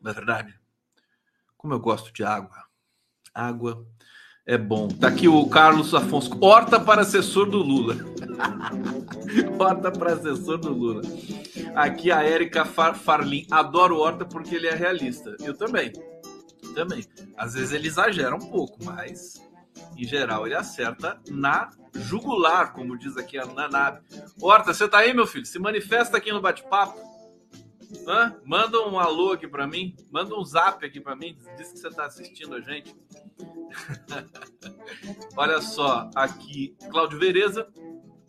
[0.02, 0.58] na é verdade.
[1.58, 2.64] Como eu gosto de água.
[3.34, 3.86] Água
[4.46, 4.88] é bom.
[4.88, 6.32] Tá aqui o Carlos Afonso.
[6.40, 7.98] Horta para assessor do Lula.
[9.60, 11.02] horta para assessor do Lula.
[11.76, 13.46] Aqui a Érica Far Farlin.
[13.52, 15.36] Adoro Horta porque ele é realista.
[15.42, 15.92] Eu também.
[16.76, 17.06] Também.
[17.38, 19.42] Às vezes ele exagera um pouco, mas
[19.98, 24.02] em geral ele acerta na jugular, como diz aqui a Nanab.
[24.42, 25.46] Horta, você tá aí, meu filho?
[25.46, 27.00] Se manifesta aqui no bate-papo.
[28.44, 31.88] Manda um alô aqui para mim, manda um zap aqui para mim, diz que você
[31.88, 32.96] está assistindo a gente.
[35.38, 37.68] Olha só, aqui, Cláudio Vereza,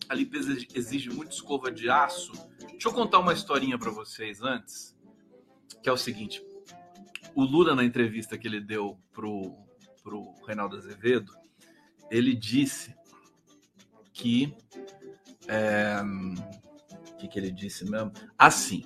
[0.09, 2.33] a limpeza exige muito escova de aço.
[2.71, 4.97] Deixa eu contar uma historinha para vocês antes,
[5.83, 6.46] que é o seguinte:
[7.37, 9.55] o Lula, na entrevista que ele deu pro,
[10.03, 11.33] pro Reinaldo Azevedo,
[12.11, 12.95] ele disse
[14.13, 14.57] que.
[15.47, 16.01] É,
[17.13, 18.13] o que, que ele disse mesmo?
[18.39, 18.85] Assim,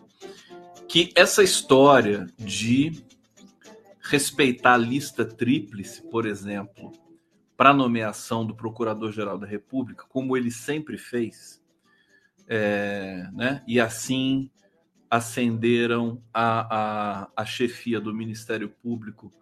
[0.89, 3.05] que essa história de
[4.01, 6.91] respeitar a lista tríplice, por exemplo,
[7.57, 11.63] para nomeação do Procurador-Geral da República, como ele sempre fez,
[12.49, 13.63] é, né?
[13.67, 14.51] e assim
[15.11, 19.33] ascenderam a, a, a chefia do Ministério Público.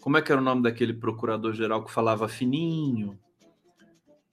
[0.00, 3.16] Como é que era o nome daquele procurador-geral que falava fininho?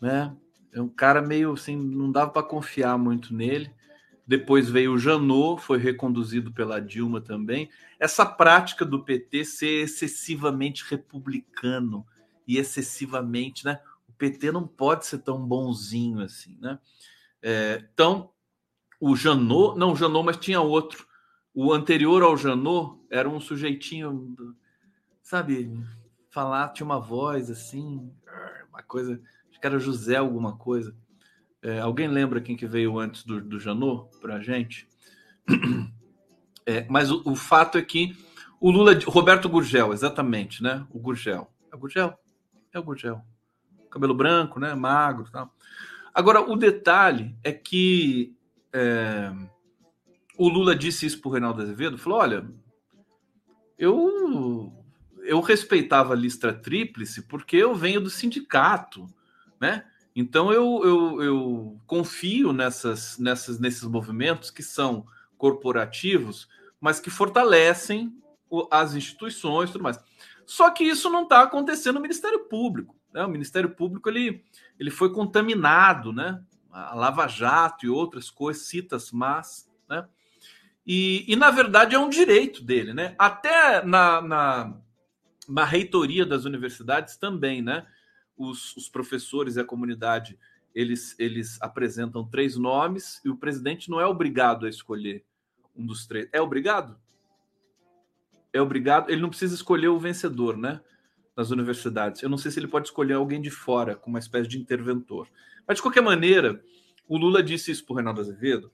[0.01, 0.35] Né?
[0.73, 3.71] É um cara meio assim, não dava para confiar muito nele.
[4.25, 7.69] Depois veio o Janot, foi reconduzido pela Dilma também.
[7.99, 12.05] Essa prática do PT ser excessivamente republicano
[12.47, 13.79] e excessivamente, né?
[14.07, 16.79] O PT não pode ser tão bonzinho assim, né?
[17.41, 18.31] É, então,
[18.99, 21.07] o Janot, não Janot, mas tinha outro.
[21.53, 24.35] O anterior ao Janot era um sujeitinho,
[25.21, 25.71] sabe,
[26.29, 28.11] falar, tinha uma voz assim,
[28.69, 30.95] uma coisa, acho que era José alguma coisa.
[31.61, 34.87] É, alguém lembra quem que veio antes do, do Janot para a gente?
[36.65, 38.15] É, mas o, o, fato é que
[38.61, 40.85] o Lula, Roberto Gurgel, exatamente, né?
[40.91, 41.51] O Gurgel.
[41.71, 42.13] É o Gurgel?
[42.71, 43.23] É o Gurgel.
[43.89, 44.75] Cabelo branco, né?
[44.75, 45.51] Magro tal.
[46.13, 48.37] Agora, o detalhe é que
[48.73, 49.31] é,
[50.37, 52.49] o Lula disse isso para o Reinaldo Azevedo, falou, olha,
[53.77, 54.73] eu,
[55.23, 59.07] eu respeitava a lista tríplice porque eu venho do sindicato,
[59.59, 59.85] né?
[60.15, 65.05] Então eu, eu, eu confio nessas, nessas, nesses movimentos que são
[65.37, 66.47] corporativos,
[66.81, 68.13] mas que fortalecem
[68.71, 69.99] as instituições e tudo mais.
[70.45, 72.95] Só que isso não está acontecendo no Ministério Público.
[73.13, 73.23] Né?
[73.23, 74.43] O Ministério Público ele,
[74.79, 76.41] ele foi contaminado, né?
[76.87, 80.07] A Lava Jato e outras coisas, citas mas, né?
[80.85, 83.15] E, e na verdade é um direito dele, né?
[83.17, 84.77] Até na, na,
[85.47, 87.85] na reitoria das universidades também, né?
[88.39, 90.39] os, os professores e a comunidade
[90.73, 95.25] eles, eles apresentam três nomes e o presidente não é obrigado a escolher
[95.75, 96.29] um dos três.
[96.31, 96.97] É obrigado?
[98.53, 99.09] É obrigado.
[99.09, 100.79] Ele não precisa escolher o vencedor, né?
[101.39, 102.21] Nas universidades.
[102.21, 105.29] Eu não sei se ele pode escolher alguém de fora, como uma espécie de interventor.
[105.67, 106.61] Mas, de qualquer maneira,
[107.07, 108.71] o Lula disse isso para o Reinaldo Azevedo,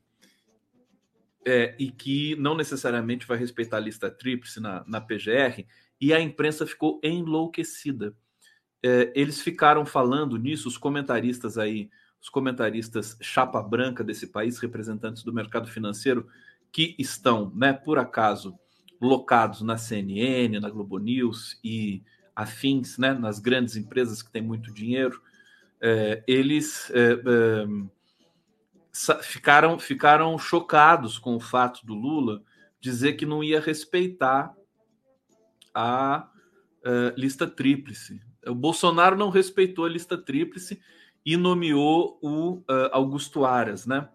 [1.46, 5.66] é, e que não necessariamente vai respeitar a lista tríplice na, na PGR,
[6.02, 8.16] e a imprensa ficou enlouquecida
[8.86, 11.90] é, eles ficaram falando nisso, os comentaristas aí,
[12.22, 16.28] os comentaristas chapa branca desse país, representantes do mercado financeiro,
[16.72, 18.56] que estão, né, por acaso,
[19.02, 22.04] locados na CNN, na Globo News e
[22.36, 25.22] afins, né, nas grandes empresas que têm muito dinheiro,
[25.82, 27.66] é, eles é, é,
[29.22, 32.42] ficaram, ficaram chocados com o fato do Lula
[32.80, 34.54] dizer que não ia respeitar
[35.74, 36.30] a
[36.84, 40.80] é, lista tríplice O Bolsonaro não respeitou a lista tríplice
[41.26, 44.08] e nomeou o uh, Augusto Aras, né?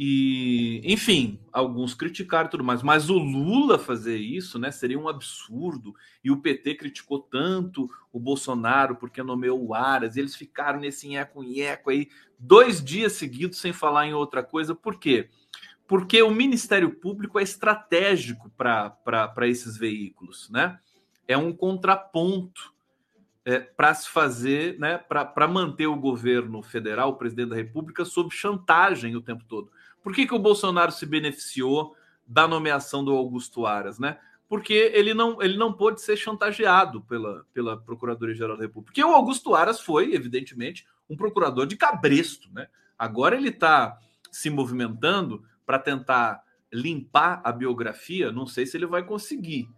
[0.00, 5.92] E, enfim, alguns criticaram tudo mais, mas o Lula fazer isso, né, seria um absurdo.
[6.22, 11.08] E o PT criticou tanto o Bolsonaro porque nomeou o Aras, e eles ficaram nesse
[11.08, 14.72] nheco-nheco aí dois dias seguidos sem falar em outra coisa.
[14.72, 15.30] Por quê?
[15.84, 20.78] Porque o Ministério Público é estratégico para esses veículos, né?
[21.26, 22.72] É um contraponto
[23.44, 28.32] é, para se fazer, né, para manter o governo federal, o presidente da República, sob
[28.32, 29.72] chantagem o tempo todo.
[30.08, 31.94] Por que, que o Bolsonaro se beneficiou
[32.26, 34.18] da nomeação do Augusto Aras, né?
[34.48, 38.86] Porque ele não, ele não pôde ser chantageado pela, pela Procuradoria-Geral da República.
[38.86, 42.68] Porque o Augusto Aras foi, evidentemente, um procurador de cabresto, né?
[42.98, 43.98] Agora ele está
[44.32, 46.42] se movimentando para tentar
[46.72, 49.68] limpar a biografia, não sei se ele vai conseguir,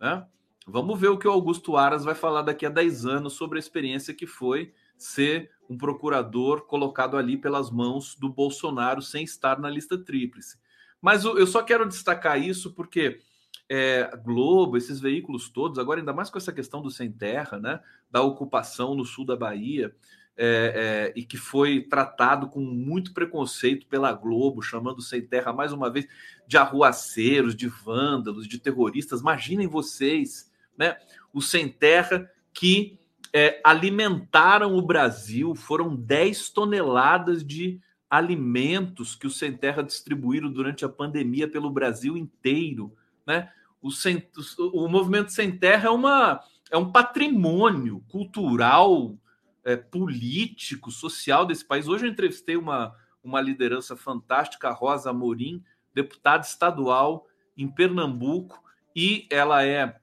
[0.00, 0.26] né?
[0.66, 3.60] Vamos ver o que o Augusto Aras vai falar daqui a 10 anos sobre a
[3.60, 9.70] experiência que foi ser um procurador colocado ali pelas mãos do Bolsonaro sem estar na
[9.70, 10.58] lista tríplice.
[11.00, 13.20] Mas eu só quero destacar isso porque
[13.68, 17.80] é, Globo, esses veículos todos, agora ainda mais com essa questão do sem terra, né,
[18.10, 19.94] da ocupação no sul da Bahia,
[20.38, 25.72] é, é, e que foi tratado com muito preconceito pela Globo, chamando sem terra mais
[25.72, 26.06] uma vez
[26.46, 29.20] de arruaceiros, de vândalos, de terroristas.
[29.20, 30.96] Imaginem vocês, né,
[31.32, 32.98] o sem terra que
[33.36, 37.78] é, alimentaram o Brasil, foram 10 toneladas de
[38.08, 42.96] alimentos que o Sem Terra distribuíram durante a pandemia pelo Brasil inteiro.
[43.26, 43.52] Né?
[43.82, 44.26] O, sem,
[44.58, 49.14] o, o movimento Sem Terra é, uma, é um patrimônio cultural,
[49.62, 51.86] é, político, social desse país.
[51.86, 55.62] Hoje eu entrevistei uma, uma liderança fantástica, Rosa Amorim,
[55.92, 58.58] deputada estadual em Pernambuco,
[58.94, 59.94] e ela é,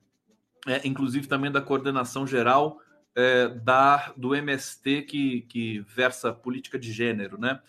[0.67, 2.82] é inclusive também da coordenação geral
[3.15, 7.59] é, da, do MST que, que versa política de gênero, né?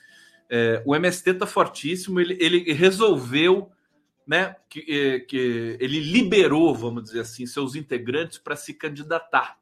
[0.49, 3.71] É, o MST está fortíssimo, ele, ele resolveu,
[4.27, 9.59] né, que, é, que ele liberou, vamos dizer assim, seus integrantes para se candidatar,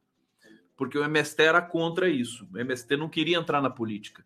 [0.76, 2.48] porque o MST era contra isso.
[2.52, 4.24] O MST não queria entrar na política,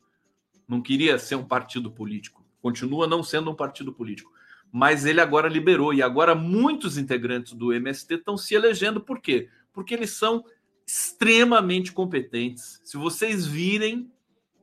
[0.67, 4.33] não queria ser um partido político, continua não sendo um partido político,
[4.73, 9.49] mas ele agora liberou e agora muitos integrantes do MST estão se elegendo, por quê?
[9.73, 10.45] Porque eles são
[10.87, 12.81] extremamente competentes.
[12.85, 14.11] Se vocês virem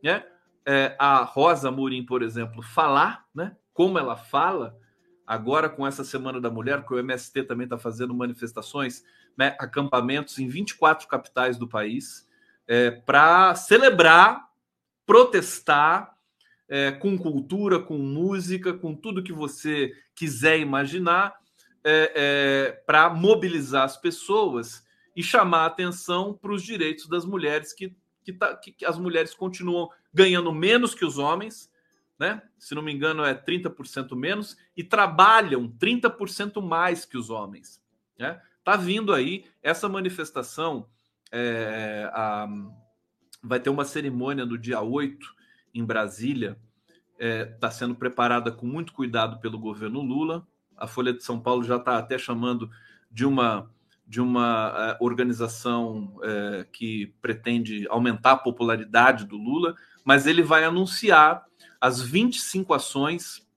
[0.02, 0.26] né,
[0.66, 4.78] é, a Rosa Murim, por exemplo, falar, né, como ela fala,
[5.28, 9.04] agora com essa Semana da Mulher, que o MST também está fazendo manifestações,
[9.38, 12.28] né, acampamentos em 24 capitais do país,
[12.68, 14.48] é, para celebrar,
[15.06, 16.14] protestar
[16.70, 21.36] é, com cultura, com música, com tudo que você quiser imaginar,
[21.84, 24.83] é, é, para mobilizar as pessoas
[25.16, 29.34] e chamar atenção para os direitos das mulheres, que, que, tá, que, que, as mulheres
[29.34, 31.72] continuam ganhando menos que os homens,
[32.18, 32.42] né?
[32.58, 37.82] se não me engano, é 30% menos, e trabalham 30% mais que os homens.
[38.18, 38.42] Né?
[38.64, 40.88] Tá vindo aí essa manifestação.
[41.32, 42.48] É, a,
[43.44, 45.36] vai ter uma cerimônia no dia 8
[45.74, 46.58] em Brasília.
[47.14, 50.48] Está é, tá sendo preparada com muito cuidado pelo governo Lula.
[50.78, 52.70] A Folha de São Paulo já está até chamando
[53.12, 53.70] de uma
[54.06, 60.64] de uma uh, organização uh, que pretende aumentar a popularidade do Lula, mas ele vai
[60.64, 61.46] anunciar
[61.80, 63.48] as 25 ações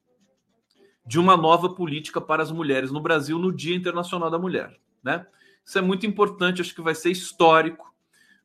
[1.06, 4.76] de uma nova política para as mulheres no Brasil no Dia Internacional da Mulher.
[5.02, 5.24] Né?
[5.64, 7.94] Isso é muito importante, acho que vai ser histórico,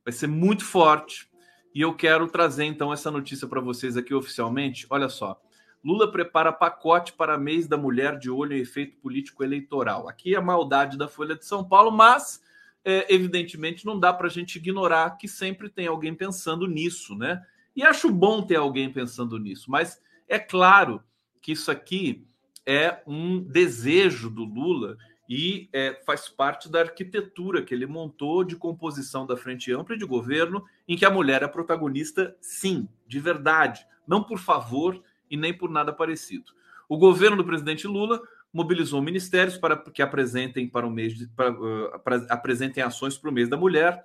[0.03, 1.29] vai ser muito forte.
[1.73, 4.85] E eu quero trazer então essa notícia para vocês aqui oficialmente.
[4.89, 5.41] Olha só.
[5.83, 10.07] Lula prepara pacote para mês da mulher de olho em efeito político eleitoral.
[10.07, 12.41] Aqui é a maldade da Folha de São Paulo, mas
[12.85, 17.41] é, evidentemente não dá para a gente ignorar que sempre tem alguém pensando nisso, né?
[17.75, 21.01] E acho bom ter alguém pensando nisso, mas é claro
[21.41, 22.25] que isso aqui
[22.65, 28.55] é um desejo do Lula e é, faz parte da arquitetura que ele montou de
[28.55, 33.19] composição da frente ampla e de governo, em que a mulher é protagonista, sim, de
[33.19, 35.01] verdade, não por favor
[35.31, 36.51] e nem por nada parecido.
[36.87, 38.21] O governo do presidente Lula
[38.53, 43.29] mobilizou ministérios para que apresentem para o mês de, para, uh, para, apresentem ações para
[43.29, 44.03] o mês da mulher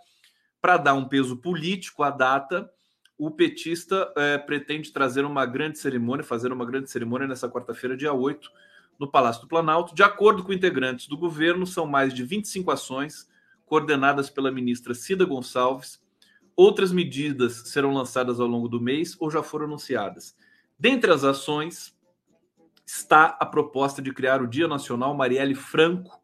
[0.61, 2.71] para dar um peso político à data.
[3.19, 8.13] O petista uh, pretende trazer uma grande cerimônia, fazer uma grande cerimônia nessa quarta-feira, dia
[8.13, 8.51] 8,
[8.99, 9.95] no Palácio do Planalto.
[9.95, 13.29] De acordo com integrantes do governo, são mais de 25 ações
[13.65, 16.01] coordenadas pela ministra Cida Gonçalves.
[16.55, 20.37] Outras medidas serão lançadas ao longo do mês ou já foram anunciadas.
[20.79, 21.97] Dentre as ações
[22.87, 26.21] está a proposta de criar o Dia Nacional Marielle Franco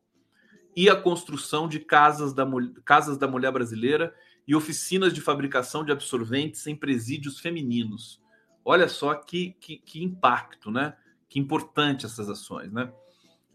[0.76, 2.46] e a construção de casas da,
[2.84, 4.14] casas da mulher brasileira
[4.46, 8.20] e oficinas de fabricação de absorventes em presídios femininos.
[8.64, 10.94] Olha só que, que, que impacto, né?
[11.28, 12.92] Que importante essas ações, né?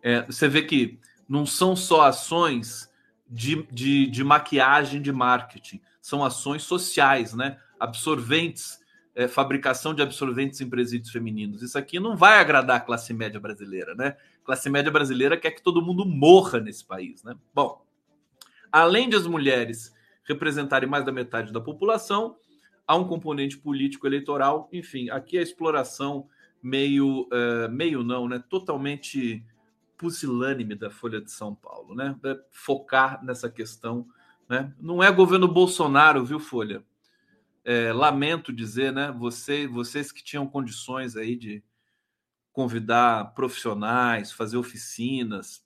[0.01, 2.91] É, você vê que não são só ações
[3.29, 7.59] de, de, de maquiagem de marketing, são ações sociais, né?
[7.79, 8.79] Absorventes,
[9.17, 11.63] é, fabricação de absorventes em presídios femininos.
[11.63, 14.15] Isso aqui não vai agradar a classe média brasileira, né?
[14.43, 17.35] A classe média brasileira quer que todo mundo morra nesse país, né?
[17.51, 17.83] Bom,
[18.71, 19.91] além de as mulheres
[20.23, 22.35] representarem mais da metade da população,
[22.85, 26.27] há um componente político eleitoral, enfim, aqui a exploração
[26.61, 28.43] meio, uh, meio não, né?
[28.47, 29.43] Totalmente
[29.97, 32.15] pusilânime da Folha de São Paulo, né?
[32.23, 34.05] É focar nessa questão,
[34.47, 34.71] né?
[34.79, 36.83] Não é governo Bolsonaro, viu, Folha?
[37.69, 39.11] É, lamento dizer, né?
[39.19, 41.61] Você, vocês que tinham condições aí de
[42.53, 45.65] convidar profissionais, fazer oficinas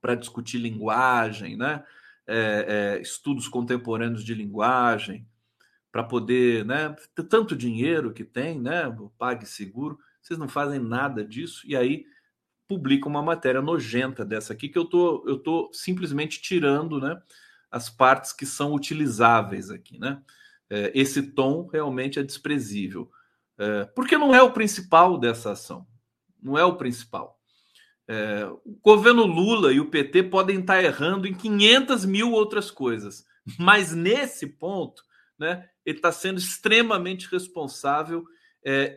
[0.00, 1.84] para discutir linguagem, né?
[2.26, 5.28] É, é, estudos contemporâneos de linguagem,
[5.92, 6.96] para poder, né?
[7.28, 8.88] Tanto dinheiro que tem, né?
[8.88, 12.06] O PagSeguro, vocês não fazem nada disso e aí
[12.66, 17.20] publica uma matéria nojenta dessa aqui que eu tô, eu tô simplesmente tirando, né?
[17.70, 20.22] As partes que são utilizáveis aqui, né?
[20.68, 23.10] É, esse tom realmente é desprezível,
[23.58, 25.86] é, porque não é o principal dessa ação,
[26.42, 27.38] não é o principal.
[28.08, 33.24] É, o governo Lula e o PT podem estar errando em 500 mil outras coisas,
[33.58, 35.02] mas nesse ponto,
[35.38, 38.24] né, ele está sendo extremamente responsável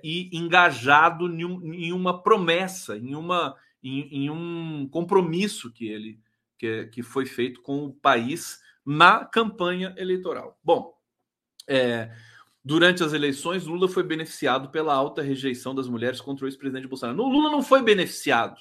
[0.04, 1.44] e engajado em,
[1.86, 6.20] em, uma promessa, em, uma, em, em, um compromisso que ele
[6.60, 10.60] que, que foi feito com o país na campanha eleitoral.
[10.64, 10.94] Bom,
[11.70, 12.12] é,
[12.66, 17.18] durante as eleições, Lula foi beneficiado pela alta rejeição das mulheres contra o ex-presidente Bolsonaro.
[17.18, 18.60] No, Lula não foi beneficiado,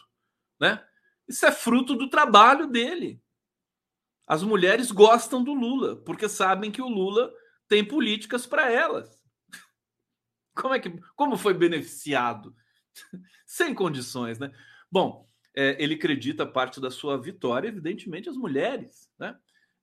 [0.60, 0.84] né?
[1.26, 3.20] Isso é fruto do trabalho dele.
[4.26, 7.32] As mulheres gostam do Lula porque sabem que o Lula
[7.66, 9.18] tem políticas para elas.
[10.54, 12.54] Como é que como foi beneficiado?
[13.46, 14.52] Sem condições, né?
[14.90, 19.38] Bom, é, ele acredita parte da sua vitória, evidentemente, as mulheres, né?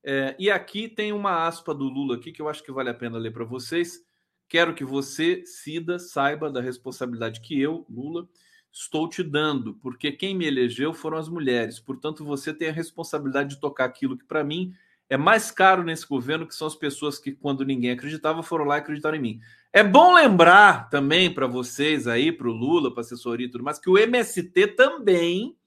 [0.07, 2.93] É, e aqui tem uma aspa do Lula aqui que eu acho que vale a
[2.93, 4.05] pena ler para vocês.
[4.47, 8.29] Quero que você, Cida, saiba da responsabilidade que eu, Lula,
[8.71, 11.79] estou te dando, porque quem me elegeu foram as mulheres.
[11.79, 14.75] Portanto, você tem a responsabilidade de tocar aquilo que, para mim,
[15.09, 18.75] é mais caro nesse governo, que são as pessoas que, quando ninguém acreditava, foram lá
[18.75, 19.41] e acreditaram em mim.
[19.73, 23.63] É bom lembrar também para vocês aí, para o Lula, para a assessoria e tudo
[23.63, 25.57] mais, que o MST também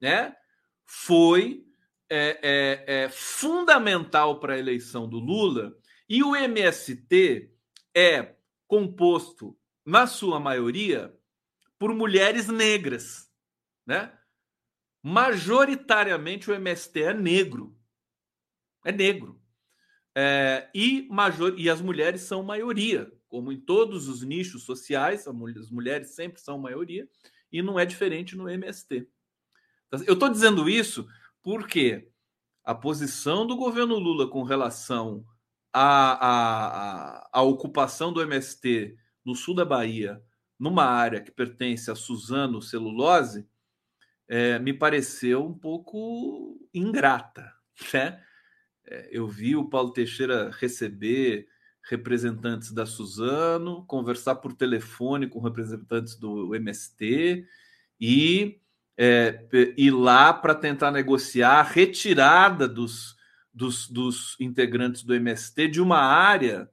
[0.00, 0.36] né,
[0.84, 1.63] foi
[2.10, 5.76] é, é, é fundamental para a eleição do Lula
[6.08, 7.50] e o MST
[7.94, 8.34] é
[8.66, 11.14] composto, na sua maioria,
[11.78, 13.30] por mulheres negras,
[13.86, 14.16] né?
[15.02, 17.76] Majoritariamente o MST é negro,
[18.84, 19.40] é negro.
[20.16, 25.70] É, e, major, e as mulheres são maioria, como em todos os nichos sociais, as
[25.70, 27.06] mulheres sempre são maioria,
[27.52, 29.08] e não é diferente no MST.
[30.06, 31.06] Eu estou dizendo isso
[31.44, 32.08] porque
[32.64, 35.24] a posição do governo Lula com relação
[35.70, 40.22] à, à, à ocupação do MST no sul da Bahia,
[40.58, 43.46] numa área que pertence a Suzano Celulose,
[44.26, 47.52] é, me pareceu um pouco ingrata.
[47.92, 48.22] Né?
[48.86, 51.48] É, eu vi o Paulo Teixeira receber
[51.82, 57.44] representantes da Suzano, conversar por telefone com representantes do MST
[58.00, 58.60] e
[58.96, 63.16] é, ir lá para tentar negociar a retirada dos,
[63.52, 66.70] dos, dos integrantes do MST de uma área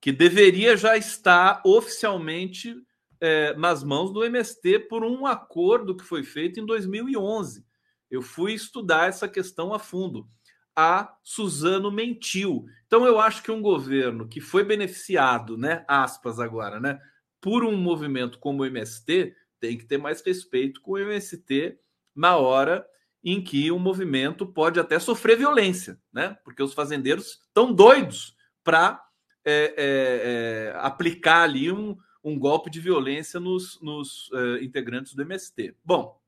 [0.00, 2.76] que deveria já estar oficialmente
[3.20, 7.64] é, nas mãos do MST por um acordo que foi feito em 2011.
[8.10, 10.28] Eu fui estudar essa questão a fundo.
[10.76, 12.66] A Suzano mentiu.
[12.86, 17.00] Então eu acho que um governo que foi beneficiado, né, aspas agora, né,
[17.40, 21.78] por um movimento como o MST, tem que ter mais respeito com o MST
[22.14, 22.86] na hora
[23.22, 26.38] em que o movimento pode até sofrer violência, né?
[26.44, 29.04] Porque os fazendeiros estão doidos para
[29.44, 35.22] é, é, é, aplicar ali um, um, golpe de violência nos, nos é, integrantes do
[35.22, 35.74] MST.
[35.84, 36.20] Bom,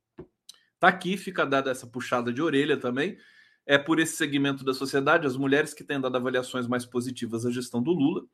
[0.78, 3.16] tá aqui, fica dada essa puxada de orelha também.
[3.64, 7.50] É por esse segmento da sociedade, as mulheres que têm dado avaliações mais positivas à
[7.50, 8.24] gestão do Lula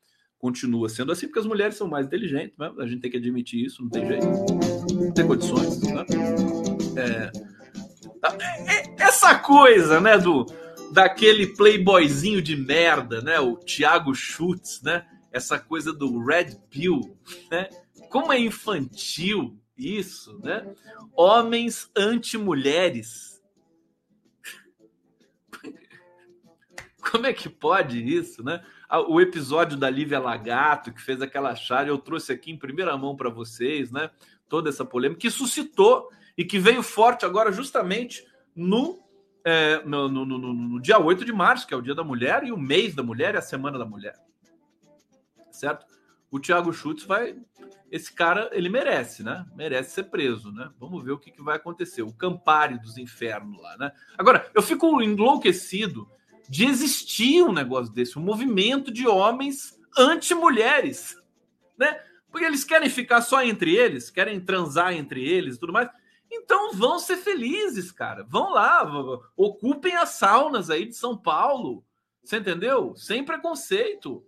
[0.44, 2.70] continua sendo assim, porque as mulheres são mais inteligentes, né?
[2.78, 4.26] a gente tem que admitir isso, não tem jeito,
[4.94, 5.80] não tem condições.
[5.80, 6.04] Né?
[6.98, 7.30] É,
[8.20, 8.36] tá,
[8.68, 10.44] é, essa coisa, né, do
[10.92, 17.16] daquele playboyzinho de merda, né, o Thiago Schultz, né, essa coisa do Red Pill,
[17.50, 17.70] né,
[18.10, 20.74] como é infantil isso, né,
[21.16, 23.34] homens anti-mulheres,
[27.10, 28.64] Como é que pode isso, né?
[29.08, 33.16] O episódio da Lívia Lagato, que fez aquela charge, eu trouxe aqui em primeira mão
[33.16, 34.10] para vocês, né?
[34.48, 38.24] Toda essa polêmica que suscitou e que veio forte agora justamente
[38.54, 39.02] no,
[39.44, 42.44] é, no, no, no, no, dia 8 de março, que é o Dia da Mulher,
[42.44, 44.14] e o mês da mulher e a Semana da Mulher.
[45.50, 45.86] Certo?
[46.30, 47.36] O Thiago Schultz vai.
[47.90, 49.46] Esse cara, ele merece, né?
[49.54, 50.68] Merece ser preso, né?
[50.80, 52.02] Vamos ver o que, que vai acontecer.
[52.02, 53.92] O Campari dos infernos lá, né?
[54.18, 56.10] Agora, eu fico enlouquecido
[56.48, 61.16] de existir um negócio desse, um movimento de homens anti-mulheres,
[61.78, 62.00] né?
[62.30, 65.88] Porque eles querem ficar só entre eles, querem transar entre eles tudo mais.
[66.30, 68.24] Então vão ser felizes, cara.
[68.28, 68.82] Vão lá,
[69.36, 71.84] ocupem as saunas aí de São Paulo.
[72.22, 72.94] Você entendeu?
[72.96, 74.24] Sem preconceito.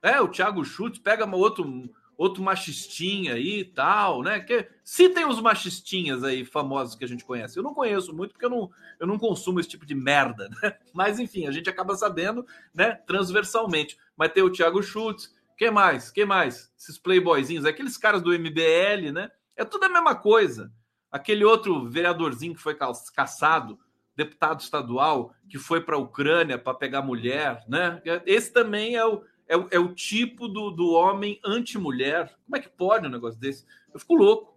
[0.00, 1.90] É, o Thiago Schultz pega outro,
[2.22, 4.38] outro machistinha aí e tal, né?
[4.38, 7.58] Que, citem os machistinhas aí famosos que a gente conhece.
[7.58, 8.70] Eu não conheço muito porque eu não,
[9.00, 10.76] eu não consumo esse tipo de merda, né?
[10.94, 12.92] Mas enfim, a gente acaba sabendo, né?
[13.06, 13.98] Transversalmente.
[14.16, 16.10] Mas tem o Thiago Schultz, que mais?
[16.10, 16.72] Que mais?
[16.78, 19.28] Esses playboyzinhos, aqueles caras do MBL, né?
[19.56, 20.72] É tudo a mesma coisa.
[21.10, 22.76] Aquele outro vereadorzinho que foi
[23.14, 23.78] caçado,
[24.14, 28.00] deputado estadual, que foi para a Ucrânia para pegar mulher, né?
[28.24, 29.22] Esse também é o,
[29.52, 32.34] é, o, é o tipo do, do homem anti-mulher.
[32.46, 33.66] Como é que pode um negócio desse?
[33.92, 34.56] Eu fico louco,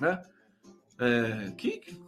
[0.00, 0.20] né?
[0.98, 2.02] É, que, que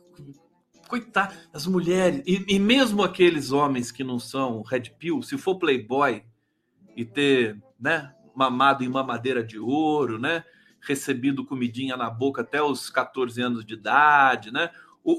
[0.89, 5.59] coitado, as mulheres, e, e, mesmo aqueles homens que não são red pill, se for
[5.59, 6.23] playboy
[6.97, 8.13] e ter né?
[8.35, 10.45] Mamado em mamadeira de ouro, né?
[10.81, 14.71] Recebido comidinha na boca até os 14 anos de idade, né?
[15.05, 15.17] O,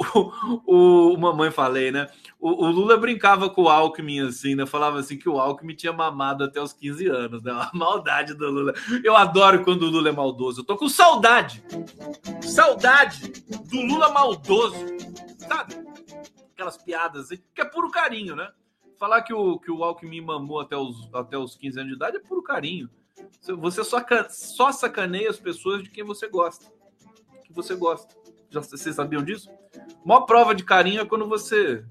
[0.66, 2.08] o, o mamãe falei, né?
[2.40, 4.66] O, o, Lula brincava com o Alckmin assim, né?
[4.66, 7.52] Falava assim que o Alckmin tinha mamado até os 15 anos, né?
[7.52, 8.74] A maldade do Lula.
[9.04, 10.62] Eu adoro quando o Lula é maldoso.
[10.62, 11.64] Eu tô com saudade.
[12.42, 13.30] Saudade
[13.70, 14.76] do Lula maldoso.
[15.38, 15.76] Sabe?
[16.54, 18.48] Aquelas piadas assim, que é puro carinho, né?
[19.04, 22.16] falar que o, que o Alckmin mamou até os, até os 15 anos de idade
[22.16, 22.90] é puro carinho.
[23.42, 26.72] Você só, só sacaneia as pessoas de quem você gosta.
[27.44, 28.16] Que você gosta.
[28.50, 29.50] Já, vocês sabiam disso?
[30.06, 31.86] Maior prova de carinho é quando você,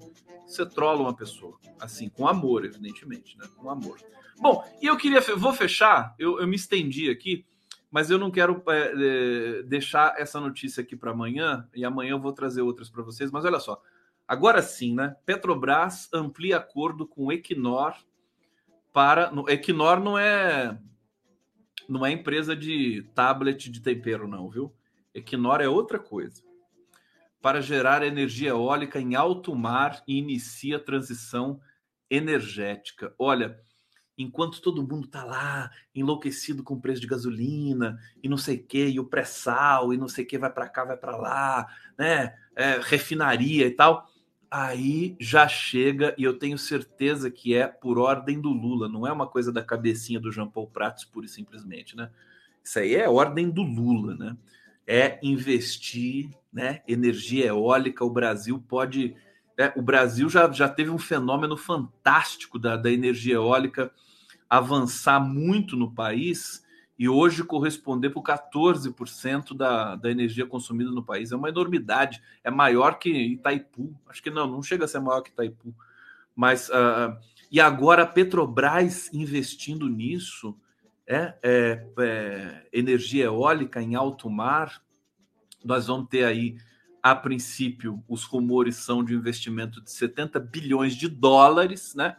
[0.47, 1.59] você trola uma pessoa.
[1.81, 3.47] Assim, com amor, evidentemente, né?
[3.57, 3.99] Com amor.
[4.39, 5.21] Bom, e eu queria.
[5.37, 7.45] Vou fechar, eu, eu me estendi aqui,
[7.91, 12.21] mas eu não quero é, é, deixar essa notícia aqui para amanhã, e amanhã eu
[12.21, 13.81] vou trazer outras para vocês, mas olha só.
[14.27, 15.17] Agora sim, né?
[15.27, 17.95] Petrobras amplia acordo com Equinor
[18.93, 19.31] para.
[19.31, 20.79] No, Equinor não é
[21.89, 24.73] não é empresa de tablet de tempero, não, viu?
[25.15, 26.43] Equinor é outra coisa.
[27.43, 31.61] Para gerar energia eólica em alto mar e inicia a transição
[32.09, 33.15] energética.
[33.19, 33.59] Olha,
[34.17, 38.65] enquanto todo mundo tá lá enlouquecido com o preço de gasolina e não sei o
[38.65, 41.67] que, e o pré-sal e não sei o que, vai para cá, vai para lá,
[41.99, 42.35] né?
[42.55, 44.09] É, refinaria e tal
[44.53, 49.11] aí já chega, e eu tenho certeza que é por ordem do Lula, não é
[49.11, 52.11] uma coisa da cabecinha do Jean Paul Prats, pura e simplesmente, né?
[52.63, 54.37] Isso aí é ordem do Lula, né?
[54.87, 56.83] É investir, né?
[56.87, 59.15] Energia eólica, o Brasil pode.
[59.57, 63.93] É, o Brasil já, já teve um fenômeno fantástico da, da energia eólica
[64.49, 66.63] avançar muito no país
[66.99, 71.33] e hoje corresponder por 14% da, da energia consumida no país.
[71.33, 73.93] É uma enormidade, é maior que Itaipu.
[74.07, 75.75] Acho que não, não chega a ser maior que Itaipu.
[76.37, 77.17] Mas, uh,
[77.51, 80.57] e agora a Petrobras investindo nisso,
[81.13, 84.83] é, é, é, energia eólica em alto mar,
[85.63, 86.57] nós vamos ter aí,
[87.03, 92.17] a princípio, os rumores são de investimento de 70 bilhões de dólares, né?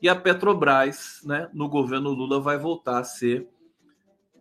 [0.00, 3.46] E a Petrobras, né, no governo Lula, vai voltar a ser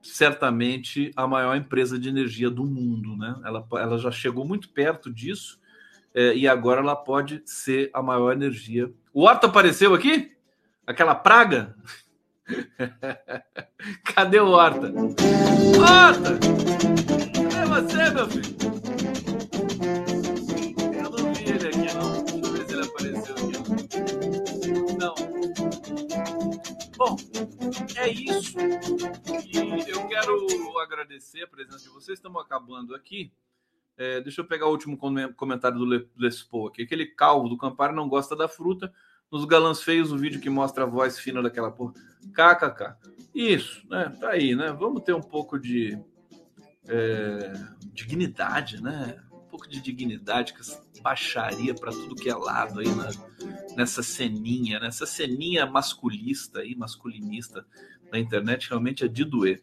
[0.02, 3.36] certamente a maior empresa de energia do mundo, né?
[3.44, 5.60] Ela, ela já chegou muito perto disso
[6.14, 8.90] é, e agora ela pode ser a maior energia.
[9.14, 10.32] O Horta apareceu aqui?
[10.88, 11.76] Aquela praga?
[14.16, 14.92] Cadê o Horta?
[15.78, 16.40] Horta!
[17.50, 18.56] Cadê você, meu filho?
[20.96, 22.24] Eu não vi ele aqui, não.
[22.24, 23.58] Deixa eu ver se ele apareceu aqui.
[24.98, 25.16] Não.
[26.98, 27.16] Bom,
[27.96, 28.58] é isso.
[29.46, 32.18] E eu quero agradecer a presença de vocês.
[32.18, 33.32] Estamos acabando aqui.
[33.98, 34.98] É, deixa eu pegar o último
[35.36, 36.84] comentário do Lespo aqui.
[36.84, 38.94] Aquele calvo do Campari não gosta da fruta.
[39.32, 41.94] Nos galãs feios, o vídeo que mostra a voz fina daquela porra.
[42.34, 42.96] KKK.
[43.34, 44.12] Isso, né?
[44.20, 44.72] Tá aí, né?
[44.72, 45.98] Vamos ter um pouco de
[46.88, 47.54] é,
[47.94, 49.22] dignidade, né?
[49.32, 53.10] Um pouco de dignidade, que essa baixaria para tudo que é lado aí né?
[53.76, 57.66] nessa ceninha, nessa ceninha masculista aí, masculinista
[58.12, 59.62] na internet realmente é de doer.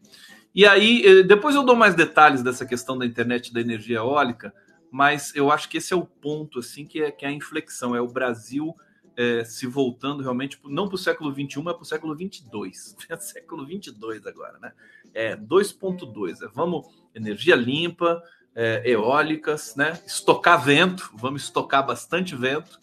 [0.55, 4.55] E aí, eh, depois eu dou mais detalhes dessa questão da internet da energia eólica,
[4.91, 7.95] mas eu acho que esse é o ponto assim que é, que é a inflexão,
[7.95, 8.75] é o Brasil
[9.17, 12.45] é, se voltando realmente, não para o século XXI, mas para o século XXII.
[13.09, 14.73] É século XXII agora, né?
[15.15, 16.43] É 2.2.
[16.43, 18.23] É, vamos, energia limpa,
[18.55, 19.99] é, eólicas, né?
[20.07, 22.79] Estocar vento, vamos estocar bastante vento,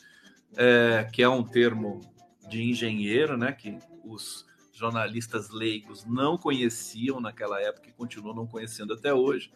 [0.56, 2.02] é, que é um termo
[2.50, 3.52] de engenheiro, né?
[3.52, 9.52] Que os jornalistas leigos não conheciam naquela época e continuam não conhecendo até hoje.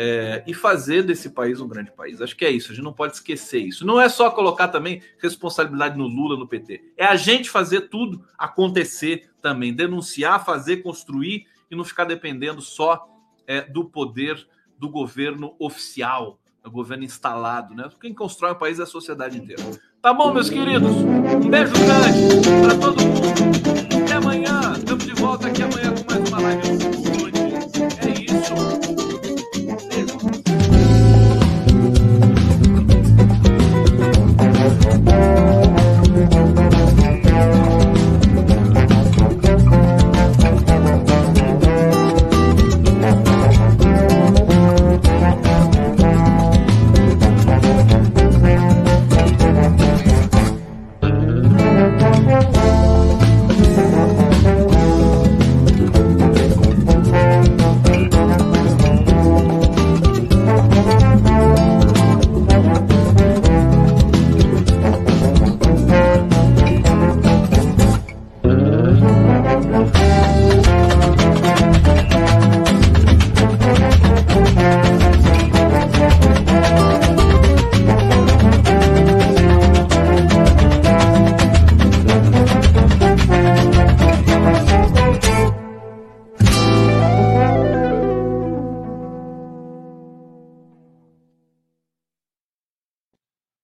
[0.00, 2.22] É, e fazer desse país um grande país.
[2.22, 3.84] Acho que é isso, a gente não pode esquecer isso.
[3.84, 6.92] Não é só colocar também responsabilidade no Lula, no PT.
[6.96, 13.08] É a gente fazer tudo acontecer também, denunciar, fazer, construir e não ficar dependendo só
[13.44, 14.46] é, do poder
[14.78, 17.74] do governo oficial, do governo instalado.
[17.74, 17.90] Né?
[18.00, 19.64] Quem constrói o país é a sociedade inteira.
[20.00, 20.92] Tá bom, meus queridos?
[20.92, 24.04] Um beijo grande para todo mundo.
[24.04, 24.74] Até amanhã.
[24.76, 27.27] Estamos de volta aqui amanhã com mais uma live.